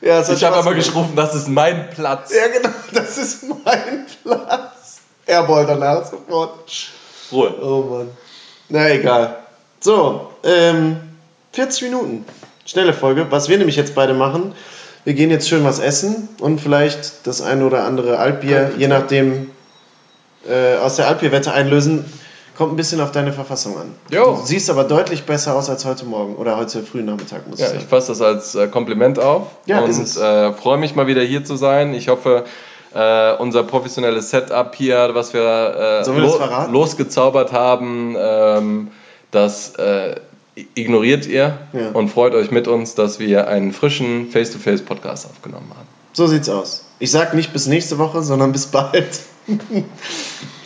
[0.00, 0.74] Ja, Ich habe gemacht.
[0.76, 2.32] geschrufen, das ist mein Platz.
[2.34, 5.00] Ja, genau, das ist mein Platz.
[5.26, 6.70] Airball danach sofort.
[7.32, 7.54] Ruhe.
[7.62, 8.10] Oh Mann.
[8.68, 9.36] Na egal.
[9.80, 10.96] So, ähm,
[11.52, 12.24] 40 Minuten.
[12.66, 13.26] Schnelle Folge.
[13.30, 14.54] Was wir nämlich jetzt beide machen,
[15.04, 19.50] wir gehen jetzt schön was essen und vielleicht das eine oder andere Altbier, je nachdem,
[20.48, 22.04] äh, aus der Altbierwette einlösen.
[22.60, 23.94] Kommt ein bisschen auf deine Verfassung an.
[24.10, 24.36] Jo.
[24.36, 27.68] Du siehst aber deutlich besser aus als heute Morgen oder heute frühen Nachmittag, muss Ja,
[27.68, 27.88] ich ich sagen.
[27.88, 31.56] fasse das als äh, Kompliment auf Ja, und äh, freue mich mal wieder hier zu
[31.56, 31.94] sein.
[31.94, 32.44] Ich hoffe,
[32.94, 36.70] äh, unser professionelles Setup hier, was wir, äh, das verraten?
[36.74, 38.88] losgezaubert haben, ähm,
[39.30, 40.16] das äh,
[40.74, 41.92] ignoriert ihr Ja.
[41.94, 45.88] und freut euch mit uns, dass wir einen frischen Face-to-Face-Podcast aufgenommen haben.
[46.12, 46.84] So sieht's aus.
[46.98, 49.20] Ich sag nicht bis nächste Woche, sondern bis bald.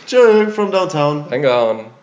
[0.05, 1.25] Tschö, from downtown.
[1.29, 1.94] Reingehauen.